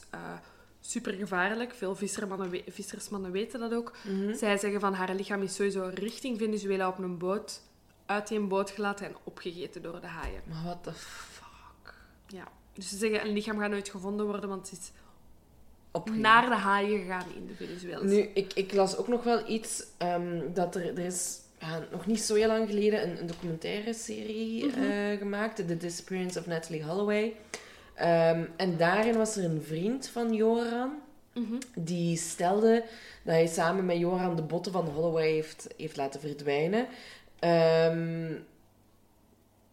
[0.82, 1.74] super gevaarlijk.
[1.74, 3.92] Veel vissermannen, vissersmannen weten dat ook.
[4.04, 4.36] Mhm.
[4.36, 7.62] Zij zeggen van haar lichaam is sowieso richting Venezuela op een boot,
[8.06, 10.42] uit die boot gelaten en opgegeten door de haaien.
[10.48, 11.94] Maar what the fuck?
[12.28, 12.48] Ja.
[12.74, 14.92] Dus ze zeggen een lichaam gaat nooit gevonden worden, want het is
[16.12, 18.04] naar de haaien gegaan in de Venezuela.
[18.04, 22.06] Nu, ik, ik las ook nog wel iets ehm, dat er, er is ja, nog
[22.06, 24.82] niet zo heel lang geleden een, een documentaire serie Mhm.
[24.84, 27.34] eh, gemaakt, The Disappearance of Natalie Holloway.
[27.96, 30.92] Ehm, en daarin was er een vriend van Joran
[31.34, 31.56] Mhm.
[31.76, 32.84] die stelde
[33.24, 36.88] dat hij samen met Joran de botten van Holloway heeft, heeft laten verdwijnen.
[37.40, 38.32] Ehm,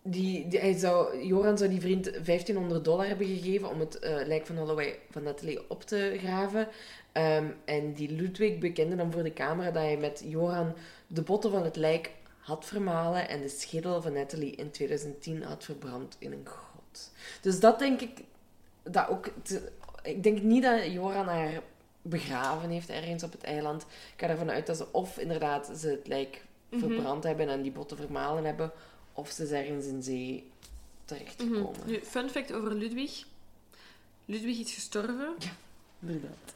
[0.02, 4.26] die, die, hij zou, Joran zou die vriend 1500 dollar hebben gegeven om het eh,
[4.26, 6.68] lijk van Holloway van Natalie op te graven.
[7.14, 10.74] Ehm, en die Ludwig bekende dan voor de camera dat hij met Joran
[11.06, 15.64] de botten van het lijk had vermalen en de schedel van Natalie in 2010 had
[15.64, 17.10] verbrand in een grot.
[17.40, 18.10] Dus dat denk ik
[18.82, 19.28] dat ook.
[19.42, 21.62] te- ik denk niet dat Joran haar
[22.02, 23.82] begraven heeft ergens op het eiland.
[23.82, 23.88] Ik
[24.20, 26.80] ga ervan uit dat ze of inderdaad ze het lijk Mhm.
[26.88, 28.72] verbrand hebben en die botten vermalen hebben,
[29.12, 30.50] of ze is ergens in zee
[31.04, 31.70] terechtgekomen.
[31.80, 31.90] Mhm.
[31.90, 33.24] Nu, fun fact over Ludwig.
[34.24, 35.34] Ludwig is gestorven
[36.00, 36.54] Inderdaad.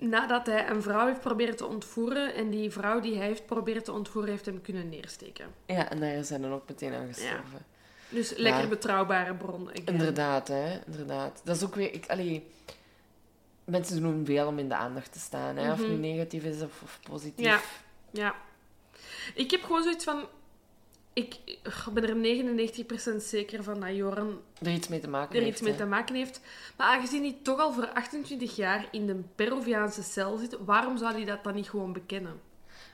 [0.00, 2.34] Nadat hij een vrouw heeft proberen te ontvoeren.
[2.34, 5.46] En die vrouw die hij heeft proberen te ontvoeren, heeft hem kunnen neersteken.
[5.66, 7.64] Ja, en daar zijn dan ook meteen aan gestorven.
[8.08, 8.68] Dus lekker Ja.
[8.68, 9.68] betrouwbare bron.
[9.68, 9.86] again.
[9.86, 10.78] Inderdaad, hè.
[10.86, 11.40] Inderdaad.
[11.44, 11.92] Dat is ook weer...
[11.94, 12.46] Ik, allee,
[13.64, 15.72] mensen doen veel om in de aandacht te staan, hè.
[15.72, 16.00] Of het nu Mhm.
[16.00, 17.44] negatief is of, of positief.
[17.44, 17.60] Ja.
[18.10, 18.34] Ja.
[19.34, 20.24] Ik heb gewoon zoiets van...
[21.12, 21.58] Ik ik
[21.92, 22.16] ben er
[23.14, 25.78] 99% zeker van dat Joran Er iets mee te maken er heeft, iets mee hè.
[25.78, 26.40] te maken heeft.
[26.76, 31.12] Maar aangezien hij toch al voor 28 jaar in de Peruviaanse cel zit, waarom zou
[31.12, 32.40] hij dat dan niet gewoon bekennen?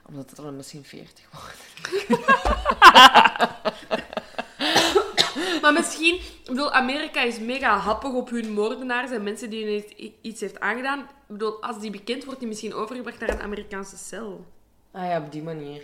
[0.09, 1.65] Omdat het dan misschien 40 wordt.
[5.63, 9.85] Maar misschien, ik bedoel, Amerika is mega happig op hun moordenaars en mensen die hun
[9.97, 10.99] iets- iets heeft aangedaan.
[11.01, 14.45] Ik bedoel, als die bekend wordt, die misschien overgebracht naar een Amerikaanse cel.
[14.93, 15.83] Ah ja, op die manier.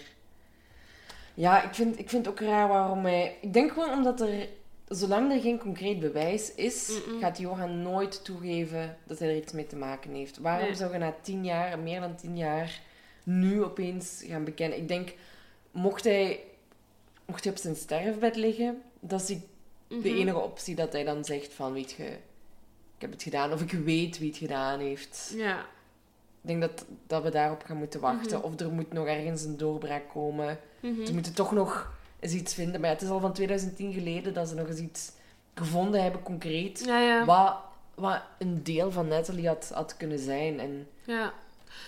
[1.42, 3.36] Ja, ik vind, ik vind ook raar waarom hij...
[3.40, 4.48] Ik denk gewoon omdat er...
[4.88, 7.20] Zolang er geen concreet bewijs is, Mm-mm.
[7.20, 10.38] gaat Johan nooit toegeven dat hij er iets mee te maken heeft.
[10.38, 10.74] Waarom Nee.
[10.74, 12.80] zou je na tien jaar, meer dan tien jaar,
[13.22, 14.78] nu opeens gaan bekennen?
[14.78, 15.14] Ik denk,
[15.70, 16.40] mocht hij,
[17.26, 19.42] mocht hij op zijn sterfbed liggen, dat is die-
[19.88, 20.06] de Mhm.
[20.18, 22.04] enige optie dat hij dan zegt van, weet je,
[22.96, 25.32] ik heb het gedaan, of ik weet wie het gedaan heeft.
[25.36, 25.66] Ja.
[26.42, 28.38] Ik denk dat, dat we daarop gaan moeten wachten.
[28.38, 28.46] Mhm.
[28.46, 30.58] Of er moet nog ergens een doorbraak komen.
[30.80, 31.06] Mhm.
[31.06, 32.80] Ze moeten toch nog eens iets vinden.
[32.80, 35.12] Maar ja, het is al van 2010 geleden dat ze nog eens iets
[35.54, 36.84] gevonden hebben, concreet.
[36.84, 37.24] Ja, ja.
[37.24, 37.56] Wat,
[37.94, 40.60] wat een deel van Natalie had, had kunnen zijn.
[40.60, 41.32] En Ja.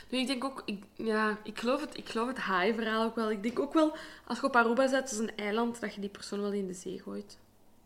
[0.09, 3.31] Nu, ik denk ook, ik, ja, ik geloof het, ik geloof het haaienverhaal ook wel.
[3.31, 3.97] Ik denk ook wel,
[4.27, 6.67] als je op Aruba zit, het is een eiland, dat je die persoon wel in
[6.67, 7.39] de zee gooit.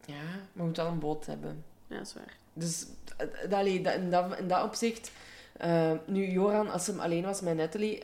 [0.04, 1.64] ja, maar we moeten wel een boot hebben.
[1.86, 2.36] Ja, dat is waar.
[2.52, 5.10] Dus eh, eh, allee, dat, in, dat, in dat opzicht...
[5.59, 8.02] eh, nu, Joran, als hij alleen was met Natalie...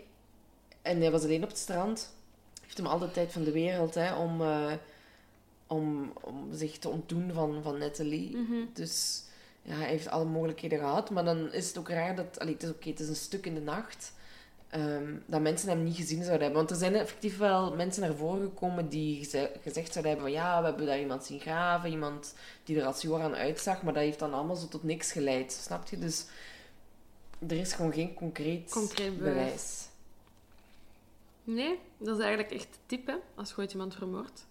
[0.82, 2.12] En hij was alleen op het strand...
[2.62, 4.72] Heeft hem al de tijd van de wereld hè, om, eh,
[5.66, 8.36] om, om zich te ontdoen van, van Natalie.
[8.36, 8.54] Mhm.
[8.72, 9.22] Dus
[9.62, 11.10] ja, hij heeft alle mogelijkheden gehad.
[11.10, 12.38] Maar dan is het ook raar dat...
[12.38, 14.12] Allee, het is oké, het is een stuk in de nacht.
[14.70, 16.58] ehm, dat mensen hem niet gezien zouden hebben.
[16.58, 20.40] Want er zijn effectief wel mensen naar voren gekomen die geze- gezegd zouden hebben van
[20.42, 22.34] ja, we hebben daar iemand zien graven, iemand
[22.64, 25.52] die er als Joran uitzag, maar dat heeft dan allemaal zo tot niks geleid.
[25.52, 25.98] Snap je?
[25.98, 26.24] Dus
[27.48, 29.88] er is gewoon geen concreet, Concreet bewijs.
[31.44, 33.14] Nee, dat is eigenlijk echt tip, hè.
[33.34, 34.46] Als je ooit iemand vermoordt.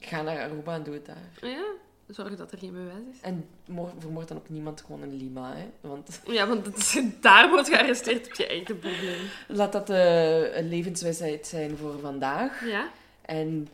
[0.00, 1.30] Ga naar Aruba en doe het daar.
[1.50, 1.64] Ja,
[2.08, 3.20] zorg dat er geen bewijs is.
[3.20, 5.66] En moor- vermoord dan ook niemand gewoon in Lima, hè?
[5.80, 9.20] Want Ja, want je daar wordt gearresteerd, heb je echt een probleem.
[9.48, 12.66] laat dat de een levenswijsheid zijn voor vandaag.
[12.66, 12.90] Ja,
[13.22, 13.68] En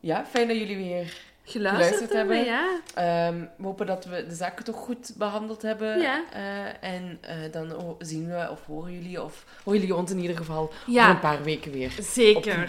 [0.00, 2.80] ja, fijn dat jullie weer geluisterd, Geluisterd hebben, ja.
[2.94, 6.00] Ehm, we hopen dat we de zaken toch goed behandeld hebben.
[6.00, 6.24] Ja.
[6.32, 10.36] Eh, en eh, dan zien we of horen jullie, of horen jullie ons in ieder
[10.36, 11.02] geval Ja.
[11.02, 11.92] over een paar weken weer.
[12.00, 12.62] Zeker.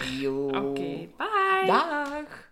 [0.54, 1.66] Oké, bye.
[1.66, 2.47] Dag.